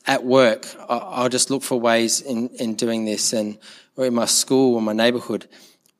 at 0.08 0.24
work, 0.24 0.66
I'll 0.90 1.30
just 1.30 1.52
look 1.52 1.62
for 1.62 1.80
ways 1.80 2.22
in, 2.22 2.50
in 2.60 2.74
doing 2.74 3.06
this 3.06 3.34
and, 3.34 3.60
or 3.98 4.06
in 4.06 4.14
my 4.14 4.26
school 4.26 4.76
or 4.76 4.82
my 4.82 4.94
neighborhood. 4.94 5.48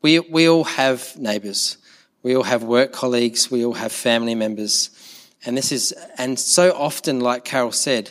We, 0.02 0.20
we 0.20 0.48
all 0.48 0.64
have 0.64 1.18
neighbors. 1.18 1.78
We 2.24 2.36
all 2.36 2.44
have 2.44 2.64
work 2.64 2.94
colleagues. 2.94 3.52
We 3.52 3.66
all 3.66 3.74
have 3.74 3.92
family 3.92 4.36
members. 4.36 4.92
And 5.46 5.58
this 5.58 5.72
is, 5.72 5.94
and 6.18 6.40
so 6.40 6.72
often, 6.72 7.20
like 7.20 7.44
Carol 7.44 7.72
said, 7.72 8.10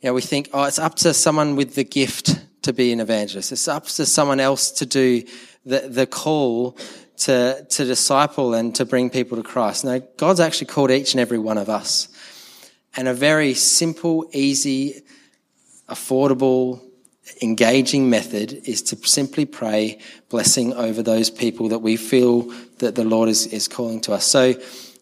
you 0.00 0.08
know, 0.08 0.14
we 0.14 0.20
think, 0.20 0.50
oh, 0.52 0.64
it's 0.64 0.78
up 0.78 0.96
to 0.96 1.14
someone 1.14 1.56
with 1.56 1.74
the 1.74 1.84
gift 1.84 2.38
to 2.62 2.72
be 2.72 2.92
an 2.92 3.00
evangelist. 3.00 3.52
It's 3.52 3.68
up 3.68 3.86
to 3.86 4.06
someone 4.06 4.40
else 4.40 4.70
to 4.72 4.86
do 4.86 5.22
the, 5.64 5.80
the 5.88 6.06
call 6.06 6.76
to, 7.18 7.64
to 7.68 7.84
disciple 7.84 8.54
and 8.54 8.74
to 8.76 8.84
bring 8.84 9.10
people 9.10 9.36
to 9.36 9.42
Christ. 9.42 9.84
No, 9.84 10.00
God's 10.16 10.40
actually 10.40 10.66
called 10.66 10.90
each 10.90 11.14
and 11.14 11.20
every 11.20 11.38
one 11.38 11.58
of 11.58 11.68
us. 11.68 12.08
And 12.96 13.08
a 13.08 13.14
very 13.14 13.54
simple, 13.54 14.28
easy, 14.32 15.02
affordable, 15.88 16.82
engaging 17.42 18.08
method 18.08 18.52
is 18.64 18.82
to 18.82 18.96
simply 19.06 19.44
pray 19.44 19.98
blessing 20.28 20.72
over 20.74 21.02
those 21.02 21.30
people 21.30 21.68
that 21.68 21.80
we 21.80 21.96
feel 21.96 22.42
that 22.78 22.94
the 22.94 23.04
Lord 23.04 23.28
is, 23.28 23.46
is 23.46 23.68
calling 23.68 24.00
to 24.02 24.12
us. 24.12 24.24
So 24.24 24.54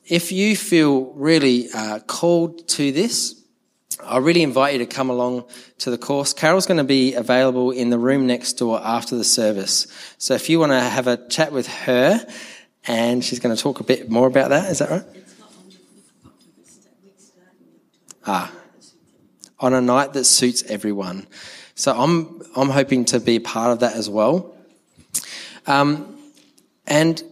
if 0.07 0.33
you 0.33 0.57
feel 0.57 1.13
really 1.13 1.69
uh, 1.73 2.01
called 2.01 2.67
to 2.69 2.91
this, 2.91 3.37
I 4.03 4.19
really 4.19 4.43
invite 4.43 4.73
you 4.73 4.79
to 4.79 4.87
come 4.87 5.11
along 5.11 5.45
to 5.79 5.91
the 5.91 5.99
course. 5.99 6.33
Carol's 6.33 6.67
going 6.67 6.79
to 6.79 6.85
be 6.85 7.15
available 7.15 7.71
in 7.71 7.91
the 7.91 7.99
room 7.99 8.27
next 8.27 8.55
door 8.55 8.81
after 8.83 9.17
the 9.17 9.25
service. 9.25 9.87
So 10.19 10.35
if 10.35 10.49
you 10.49 10.59
want 10.59 10.73
to 10.73 10.81
have 10.81 11.07
a 11.07 11.29
chat 11.29 11.53
with 11.53 11.67
her, 11.67 12.27
and 12.87 13.23
she's 13.23 13.41
going 13.41 13.55
to 13.55 13.63
talk 13.63 13.81
a 13.81 13.85
bit 13.85 14.11
more 14.11 14.27
about 14.27 14.51
that, 14.51 14.71
is 14.71 14.79
that 14.79 14.91
right? 14.91 15.05
Ah, 18.27 18.53
on 19.59 19.75
a 19.75 19.81
night 19.81 20.15
that 20.15 20.25
suits 20.25 20.63
everyone. 20.65 21.27
So 21.81 21.99
I'm 21.99 22.43
I'm 22.55 22.69
hoping 22.69 23.07
to 23.07 23.21
be 23.21 23.39
part 23.39 23.73
of 23.73 23.81
that 23.81 23.95
as 23.95 24.11
well. 24.11 24.55
Um, 25.67 26.19
and 26.87 27.23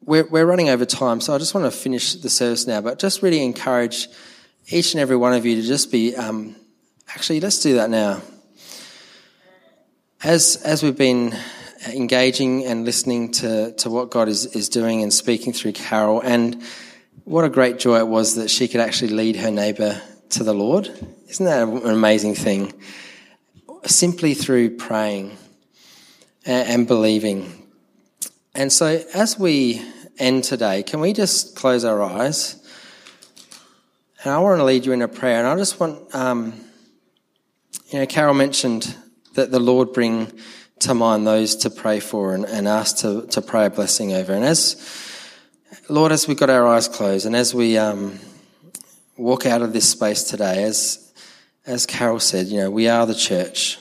we're 0.00 0.26
we're 0.26 0.46
running 0.46 0.70
over 0.70 0.86
time, 0.86 1.20
so 1.20 1.34
I 1.34 1.38
just 1.38 1.52
want 1.52 1.70
to 1.70 1.70
finish 1.70 2.14
the 2.14 2.30
service 2.30 2.66
now. 2.66 2.80
But 2.80 2.98
just 2.98 3.20
really 3.20 3.44
encourage 3.44 4.08
each 4.68 4.94
and 4.94 5.02
every 5.02 5.18
one 5.18 5.34
of 5.34 5.44
you 5.44 5.56
to 5.56 5.62
just 5.62 5.92
be. 5.92 6.16
Um, 6.16 6.56
actually, 7.10 7.40
let's 7.40 7.60
do 7.60 7.74
that 7.74 7.90
now. 7.90 8.22
As 10.22 10.56
as 10.64 10.82
we've 10.82 10.96
been 10.96 11.36
engaging 11.86 12.64
and 12.64 12.86
listening 12.86 13.32
to 13.32 13.72
to 13.72 13.90
what 13.90 14.10
God 14.10 14.28
is 14.28 14.46
is 14.56 14.70
doing 14.70 15.02
and 15.02 15.12
speaking 15.12 15.52
through 15.52 15.72
Carol, 15.72 16.22
and 16.22 16.62
what 17.24 17.44
a 17.44 17.50
great 17.50 17.78
joy 17.78 17.98
it 17.98 18.08
was 18.08 18.36
that 18.36 18.48
she 18.48 18.66
could 18.66 18.80
actually 18.80 19.12
lead 19.12 19.36
her 19.36 19.50
neighbour 19.50 20.00
to 20.30 20.42
the 20.42 20.54
Lord. 20.54 20.88
Isn't 21.28 21.44
that 21.44 21.68
an 21.68 21.90
amazing 21.90 22.34
thing? 22.34 22.72
Simply 23.86 24.34
through 24.34 24.76
praying 24.76 25.36
and 26.44 26.86
believing. 26.86 27.66
And 28.54 28.72
so, 28.72 29.02
as 29.14 29.38
we 29.38 29.82
end 30.18 30.44
today, 30.44 30.82
can 30.82 31.00
we 31.00 31.12
just 31.12 31.56
close 31.56 31.84
our 31.84 32.02
eyes? 32.02 32.60
And 34.22 34.32
I 34.32 34.38
want 34.38 34.58
to 34.58 34.64
lead 34.64 34.86
you 34.86 34.92
in 34.92 35.02
a 35.02 35.08
prayer. 35.08 35.38
And 35.38 35.46
I 35.46 35.56
just 35.56 35.78
want, 35.80 36.14
um, 36.14 36.54
you 37.90 37.98
know, 37.98 38.06
Carol 38.06 38.34
mentioned 38.34 38.96
that 39.34 39.50
the 39.50 39.60
Lord 39.60 39.92
bring 39.92 40.32
to 40.80 40.94
mind 40.94 41.26
those 41.26 41.56
to 41.56 41.70
pray 41.70 42.00
for 42.00 42.34
and, 42.34 42.44
and 42.44 42.66
ask 42.66 42.98
to, 42.98 43.26
to 43.28 43.42
pray 43.42 43.66
a 43.66 43.70
blessing 43.70 44.12
over. 44.12 44.32
And 44.32 44.44
as, 44.44 44.76
Lord, 45.88 46.12
as 46.12 46.26
we've 46.26 46.38
got 46.38 46.50
our 46.50 46.66
eyes 46.66 46.88
closed 46.88 47.26
and 47.26 47.36
as 47.36 47.54
we 47.54 47.76
um, 47.76 48.18
walk 49.16 49.46
out 49.46 49.62
of 49.62 49.72
this 49.72 49.88
space 49.88 50.24
today, 50.24 50.64
as 50.64 51.03
as 51.66 51.86
Carol 51.86 52.20
said, 52.20 52.46
you 52.46 52.58
know, 52.58 52.70
we 52.70 52.88
are 52.88 53.06
the 53.06 53.14
church 53.14 53.78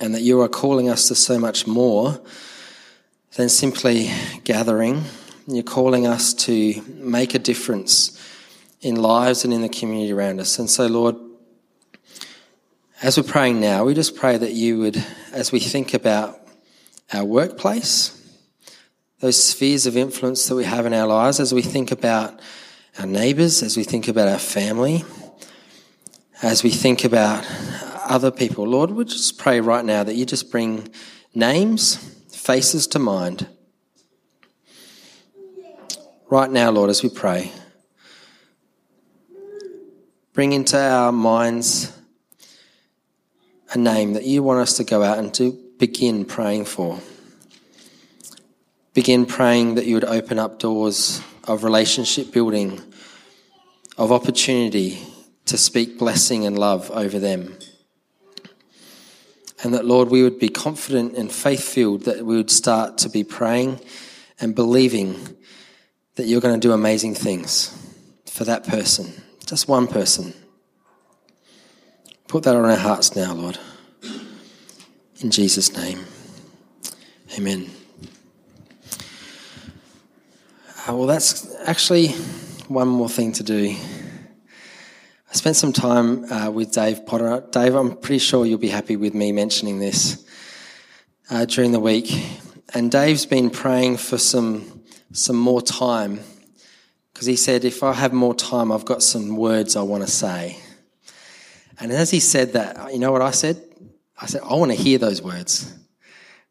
and 0.00 0.14
that 0.14 0.22
you 0.22 0.40
are 0.40 0.48
calling 0.48 0.88
us 0.88 1.08
to 1.08 1.14
so 1.14 1.38
much 1.38 1.66
more 1.66 2.20
than 3.36 3.48
simply 3.48 4.10
gathering. 4.44 5.04
You're 5.46 5.62
calling 5.62 6.06
us 6.06 6.34
to 6.34 6.82
make 6.88 7.34
a 7.34 7.38
difference 7.38 8.20
in 8.80 8.96
lives 8.96 9.44
and 9.44 9.52
in 9.52 9.62
the 9.62 9.68
community 9.68 10.12
around 10.12 10.40
us. 10.40 10.58
And 10.58 10.68
so, 10.68 10.86
Lord, 10.86 11.16
as 13.02 13.16
we're 13.16 13.22
praying 13.22 13.60
now, 13.60 13.84
we 13.84 13.94
just 13.94 14.16
pray 14.16 14.36
that 14.36 14.52
you 14.52 14.78
would, 14.78 15.04
as 15.32 15.52
we 15.52 15.60
think 15.60 15.94
about 15.94 16.40
our 17.12 17.24
workplace, 17.24 18.14
those 19.20 19.42
spheres 19.42 19.86
of 19.86 19.96
influence 19.96 20.46
that 20.48 20.54
we 20.54 20.64
have 20.64 20.86
in 20.86 20.94
our 20.94 21.06
lives, 21.06 21.38
as 21.38 21.54
we 21.54 21.62
think 21.62 21.92
about 21.92 22.40
our 22.98 23.06
neighbours, 23.06 23.62
as 23.62 23.76
we 23.76 23.84
think 23.84 24.08
about 24.08 24.28
our 24.28 24.38
family, 24.38 25.04
as 26.42 26.62
we 26.62 26.70
think 26.70 27.04
about 27.04 27.44
other 28.04 28.30
people, 28.30 28.66
Lord, 28.66 28.90
we 28.90 29.04
just 29.04 29.38
pray 29.38 29.60
right 29.60 29.84
now 29.84 30.04
that 30.04 30.14
you 30.14 30.24
just 30.24 30.50
bring 30.50 30.88
names, 31.34 31.96
faces 32.30 32.86
to 32.88 32.98
mind. 32.98 33.48
Right 36.30 36.50
now, 36.50 36.70
Lord, 36.70 36.90
as 36.90 37.02
we 37.02 37.08
pray, 37.08 37.50
bring 40.32 40.52
into 40.52 40.78
our 40.78 41.10
minds 41.10 41.92
a 43.72 43.78
name 43.78 44.12
that 44.12 44.24
you 44.24 44.42
want 44.42 44.60
us 44.60 44.76
to 44.76 44.84
go 44.84 45.02
out 45.02 45.18
and 45.18 45.34
to 45.34 45.52
begin 45.78 46.24
praying 46.24 46.66
for. 46.66 47.00
Begin 48.94 49.26
praying 49.26 49.74
that 49.74 49.86
you 49.86 49.94
would 49.94 50.04
open 50.04 50.38
up 50.38 50.58
doors 50.58 51.20
of 51.44 51.64
relationship 51.64 52.32
building, 52.32 52.80
of 53.96 54.12
opportunity 54.12 55.02
to 55.48 55.58
speak 55.58 55.98
blessing 55.98 56.46
and 56.46 56.58
love 56.58 56.90
over 56.90 57.18
them. 57.18 57.56
And 59.62 59.74
that, 59.74 59.84
Lord, 59.84 60.08
we 60.08 60.22
would 60.22 60.38
be 60.38 60.48
confident 60.48 61.16
and 61.16 61.32
faith 61.32 61.64
filled 61.64 62.02
that 62.02 62.24
we 62.24 62.36
would 62.36 62.50
start 62.50 62.98
to 62.98 63.08
be 63.08 63.24
praying 63.24 63.80
and 64.40 64.54
believing 64.54 65.36
that 66.14 66.26
you're 66.26 66.40
going 66.40 66.58
to 66.58 66.68
do 66.68 66.72
amazing 66.72 67.14
things 67.14 67.74
for 68.26 68.44
that 68.44 68.66
person, 68.66 69.12
just 69.46 69.68
one 69.68 69.88
person. 69.88 70.32
Put 72.28 72.44
that 72.44 72.54
on 72.54 72.64
our 72.64 72.76
hearts 72.76 73.16
now, 73.16 73.32
Lord. 73.32 73.58
In 75.20 75.30
Jesus' 75.30 75.74
name. 75.76 76.04
Amen. 77.36 77.70
Uh, 80.86 80.94
well, 80.94 81.06
that's 81.06 81.54
actually 81.64 82.08
one 82.68 82.86
more 82.86 83.08
thing 83.08 83.32
to 83.32 83.42
do. 83.42 83.74
I 85.30 85.34
spent 85.34 85.56
some 85.56 85.74
time 85.74 86.24
uh, 86.32 86.50
with 86.50 86.72
Dave 86.72 87.04
Potter. 87.04 87.44
Dave, 87.50 87.74
I'm 87.74 87.98
pretty 87.98 88.18
sure 88.18 88.46
you'll 88.46 88.56
be 88.56 88.70
happy 88.70 88.96
with 88.96 89.12
me 89.12 89.30
mentioning 89.30 89.78
this 89.78 90.24
uh, 91.28 91.44
during 91.44 91.72
the 91.72 91.80
week. 91.80 92.10
And 92.72 92.90
Dave's 92.90 93.26
been 93.26 93.50
praying 93.50 93.98
for 93.98 94.16
some 94.16 94.82
some 95.12 95.36
more 95.36 95.60
time 95.60 96.20
because 97.12 97.26
he 97.26 97.36
said, 97.36 97.66
"If 97.66 97.82
I 97.82 97.92
have 97.92 98.14
more 98.14 98.34
time, 98.34 98.72
I've 98.72 98.86
got 98.86 99.02
some 99.02 99.36
words 99.36 99.76
I 99.76 99.82
want 99.82 100.02
to 100.02 100.10
say." 100.10 100.58
And 101.78 101.92
as 101.92 102.10
he 102.10 102.20
said 102.20 102.54
that, 102.54 102.94
you 102.94 102.98
know 102.98 103.12
what 103.12 103.20
I 103.20 103.32
said? 103.32 103.62
I 104.16 104.26
said, 104.26 104.40
"I 104.42 104.54
want 104.54 104.72
to 104.72 104.78
hear 104.78 104.96
those 104.96 105.20
words." 105.20 105.74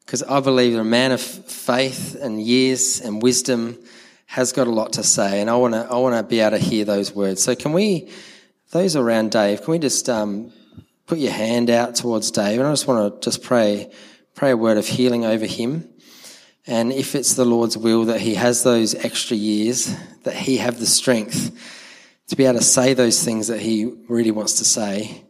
Because 0.06 0.22
I 0.22 0.40
believe 0.40 0.78
a 0.78 0.84
man 0.84 1.12
of 1.12 1.22
faith 1.22 2.16
and 2.22 2.40
years 2.40 3.02
and 3.02 3.24
wisdom 3.24 3.80
has 4.28 4.52
got 4.52 4.68
a 4.68 4.72
lot 4.72 4.94
to 4.94 5.04
say, 5.04 5.42
and 5.42 5.50
I 5.50 5.56
want 5.56 5.74
to 5.74 5.88
I 5.90 5.98
want 5.98 6.16
to 6.16 6.22
be 6.22 6.42
able 6.42 6.60
to 6.60 6.64
hear 6.64 6.86
those 6.86 7.12
words. 7.12 7.42
So 7.42 7.56
can 7.56 7.74
we, 7.74 8.10
those 8.72 8.96
around 8.96 9.32
Dave, 9.32 9.62
can 9.64 9.72
we 9.72 9.80
just 9.80 10.10
um, 10.10 10.52
put 11.06 11.18
your 11.18 11.32
hand 11.32 11.70
out 11.70 11.96
towards 11.96 12.32
Dave, 12.32 12.60
and 12.60 12.68
I 12.68 12.72
just 12.72 12.88
want 12.88 13.22
to 13.22 13.30
just 13.30 13.42
pray 13.44 13.92
pray 14.36 14.52
a 14.52 14.58
word 14.58 14.78
of 14.78 14.86
healing 14.86 15.26
over 15.26 15.48
him. 15.48 15.90
And 16.68 16.92
if 16.94 17.16
it's 17.16 17.34
the 17.34 17.46
Lord's 17.46 17.76
will 17.76 18.06
that 18.06 18.22
he 18.22 18.36
has 18.36 18.62
those 18.62 18.94
extra 18.94 19.36
years, 19.36 19.96
that 20.24 20.36
he 20.36 20.58
have 20.58 20.80
the 20.80 20.86
strength 20.86 21.52
to 22.28 22.36
be 22.36 22.46
able 22.46 22.60
to 22.60 22.64
say 22.64 22.94
those 22.94 23.24
things 23.24 23.48
that 23.48 23.62
he 23.62 23.86
really 24.08 24.32
wants 24.32 24.54
to 24.60 24.66
say, 24.66 25.24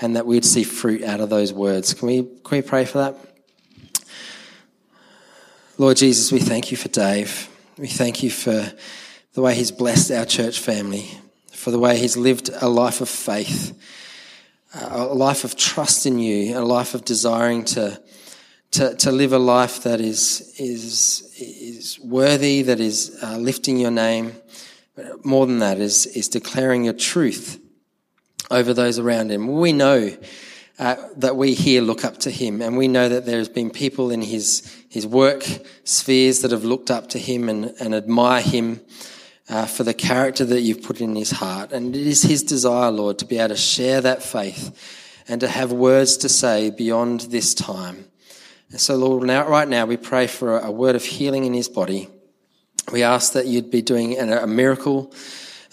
and 0.00 0.14
that 0.14 0.26
we'd 0.26 0.44
see 0.44 0.62
fruit 0.62 1.02
out 1.02 1.20
of 1.20 1.30
those 1.30 1.52
words. 1.52 1.94
Can 1.94 2.06
we, 2.06 2.22
can 2.22 2.58
we 2.58 2.62
pray 2.62 2.84
for 2.84 2.98
that? 2.98 3.16
Lord 5.78 5.96
Jesus, 5.96 6.30
we 6.30 6.38
thank 6.38 6.70
you 6.70 6.76
for 6.76 6.88
Dave. 6.88 7.48
We 7.78 7.88
thank 7.88 8.22
you 8.22 8.30
for 8.30 8.72
the 9.32 9.40
way 9.40 9.54
he's 9.54 9.72
blessed 9.72 10.12
our 10.12 10.26
church 10.26 10.60
family, 10.60 11.10
for 11.62 11.70
the 11.70 11.78
way 11.78 11.96
he's 11.96 12.16
lived 12.16 12.50
a 12.60 12.68
life 12.68 13.00
of 13.00 13.08
faith, 13.08 13.78
a 14.74 15.04
life 15.04 15.44
of 15.44 15.56
trust 15.56 16.06
in 16.06 16.18
you, 16.18 16.58
a 16.58 16.60
life 16.60 16.94
of 16.94 17.04
desiring 17.04 17.64
to 17.64 18.00
to, 18.72 18.94
to 18.96 19.12
live 19.12 19.34
a 19.34 19.38
life 19.38 19.82
that 19.82 20.00
is, 20.00 20.54
is, 20.58 21.30
is 21.38 22.00
worthy, 22.00 22.62
that 22.62 22.80
is 22.80 23.18
uh, 23.22 23.36
lifting 23.36 23.76
your 23.76 23.90
name. 23.90 24.34
But 24.96 25.24
more 25.24 25.46
than 25.46 25.58
that, 25.58 25.78
is, 25.78 26.06
is 26.06 26.28
declaring 26.28 26.84
your 26.84 26.94
truth 26.94 27.60
over 28.50 28.72
those 28.72 28.98
around 28.98 29.30
him. 29.30 29.46
We 29.46 29.74
know 29.74 30.16
uh, 30.78 30.96
that 31.16 31.36
we 31.36 31.52
here 31.52 31.82
look 31.82 32.02
up 32.02 32.16
to 32.20 32.30
him, 32.30 32.62
and 32.62 32.78
we 32.78 32.88
know 32.88 33.10
that 33.10 33.26
there's 33.26 33.50
been 33.50 33.68
people 33.68 34.10
in 34.10 34.22
his, 34.22 34.74
his 34.88 35.06
work 35.06 35.44
spheres 35.84 36.40
that 36.40 36.50
have 36.50 36.64
looked 36.64 36.90
up 36.90 37.10
to 37.10 37.18
him 37.18 37.50
and, 37.50 37.74
and 37.78 37.94
admire 37.94 38.40
him. 38.40 38.80
Uh, 39.52 39.66
for 39.66 39.84
the 39.84 39.92
character 39.92 40.46
that 40.46 40.62
you've 40.62 40.82
put 40.82 41.02
in 41.02 41.14
his 41.14 41.30
heart. 41.30 41.72
And 41.72 41.94
it 41.94 42.06
is 42.06 42.22
his 42.22 42.42
desire, 42.42 42.90
Lord, 42.90 43.18
to 43.18 43.26
be 43.26 43.36
able 43.36 43.50
to 43.50 43.56
share 43.56 44.00
that 44.00 44.22
faith 44.22 44.74
and 45.28 45.42
to 45.42 45.46
have 45.46 45.70
words 45.70 46.16
to 46.18 46.30
say 46.30 46.70
beyond 46.70 47.20
this 47.20 47.52
time. 47.52 48.06
And 48.70 48.80
so, 48.80 48.96
Lord, 48.96 49.26
now, 49.26 49.46
right 49.46 49.68
now 49.68 49.84
we 49.84 49.98
pray 49.98 50.26
for 50.26 50.58
a, 50.58 50.70
word 50.70 50.96
of 50.96 51.04
healing 51.04 51.44
in 51.44 51.52
his 51.52 51.68
body. 51.68 52.08
We 52.90 53.02
ask 53.02 53.34
that 53.34 53.44
you'd 53.44 53.70
be 53.70 53.82
doing 53.82 54.18
a 54.18 54.46
miracle, 54.46 55.12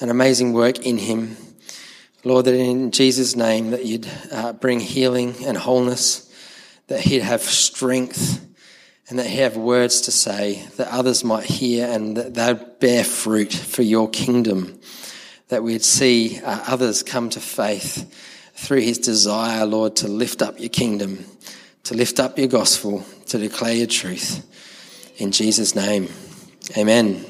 an 0.01 0.09
amazing 0.09 0.51
work 0.51 0.85
in 0.85 0.97
him. 0.97 1.37
Lord, 2.25 2.47
that 2.47 2.55
in 2.55 2.91
Jesus' 2.91 3.37
name 3.37 3.71
that 3.71 3.85
you'd 3.85 4.09
uh, 4.29 4.51
bring 4.51 4.81
healing 4.81 5.35
and 5.45 5.55
wholeness, 5.55 6.29
that 6.87 6.99
he'd 6.99 7.21
have 7.21 7.43
strength, 7.43 8.45
and 9.09 9.19
that 9.19 9.25
he'd 9.25 9.37
have 9.39 9.57
words 9.57 10.01
to 10.01 10.11
say 10.11 10.63
that 10.77 10.87
others 10.87 11.23
might 11.23 11.45
hear 11.45 11.87
and 11.87 12.15
that 12.15 12.35
they'd 12.35 12.79
bear 12.79 13.03
fruit 13.03 13.51
for 13.51 13.81
your 13.81 14.09
kingdom. 14.09 14.79
That 15.49 15.63
we'd 15.63 15.83
see 15.83 16.39
uh, 16.39 16.63
others 16.67 17.03
come 17.03 17.29
to 17.31 17.39
faith 17.39 18.15
through 18.53 18.81
his 18.81 18.99
desire, 18.99 19.65
Lord, 19.65 19.95
to 19.97 20.07
lift 20.07 20.41
up 20.41 20.59
your 20.59 20.69
kingdom 20.69 21.25
to 21.89 21.95
lift 21.95 22.19
up 22.19 22.37
your 22.37 22.47
gospel, 22.47 23.03
to 23.25 23.39
declare 23.39 23.73
your 23.73 23.87
truth. 23.87 24.45
In 25.17 25.31
Jesus' 25.31 25.75
name, 25.75 26.07
amen. 26.77 27.25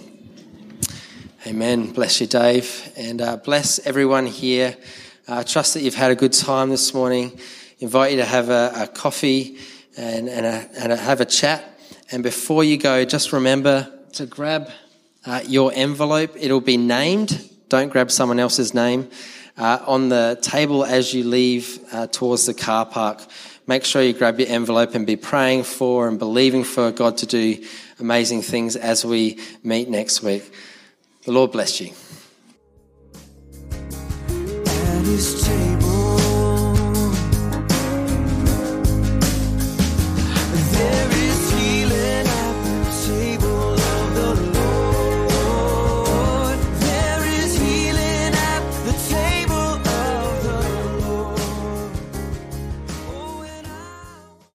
Amen. 1.47 1.93
Bless 1.93 2.19
you, 2.19 2.27
Dave, 2.27 2.91
and 2.97 3.21
uh, 3.21 3.37
bless 3.37 3.79
everyone 3.87 4.25
here. 4.25 4.75
I 5.29 5.37
uh, 5.37 5.43
trust 5.43 5.75
that 5.75 5.81
you've 5.81 5.95
had 5.95 6.11
a 6.11 6.15
good 6.15 6.33
time 6.33 6.69
this 6.69 6.93
morning. 6.93 7.39
Invite 7.79 8.11
you 8.11 8.17
to 8.17 8.25
have 8.25 8.49
a, 8.49 8.73
a 8.75 8.87
coffee 8.87 9.57
and, 9.99 10.29
and, 10.29 10.45
a, 10.45 10.69
and 10.77 10.91
a, 10.91 10.97
have 10.97 11.21
a 11.21 11.25
chat. 11.25 11.63
And 12.11 12.23
before 12.23 12.63
you 12.63 12.77
go, 12.77 13.05
just 13.05 13.33
remember 13.33 13.91
to 14.13 14.25
grab 14.25 14.69
uh, 15.25 15.41
your 15.45 15.71
envelope. 15.73 16.31
It'll 16.35 16.61
be 16.61 16.77
named. 16.77 17.49
Don't 17.69 17.89
grab 17.89 18.09
someone 18.09 18.39
else's 18.39 18.73
name. 18.73 19.09
Uh, 19.57 19.83
on 19.85 20.09
the 20.09 20.39
table 20.41 20.85
as 20.85 21.13
you 21.13 21.25
leave 21.25 21.79
uh, 21.91 22.07
towards 22.07 22.45
the 22.45 22.53
car 22.53 22.85
park 22.85 23.21
make 23.69 23.85
sure 23.85 24.01
you 24.01 24.13
grab 24.13 24.39
your 24.39 24.49
envelope 24.49 24.95
and 24.95 25.05
be 25.05 25.15
praying 25.15 25.61
for 25.61 26.07
and 26.07 26.17
believing 26.17 26.63
for 26.63 26.91
God 26.91 27.19
to 27.19 27.27
do 27.27 27.63
amazing 27.99 28.41
things 28.41 28.75
as 28.75 29.05
we 29.05 29.39
meet 29.63 29.87
next 29.87 30.23
week. 30.23 30.51
The 31.25 31.31
Lord 31.31 31.51
bless 31.51 31.79
you. 31.79 31.93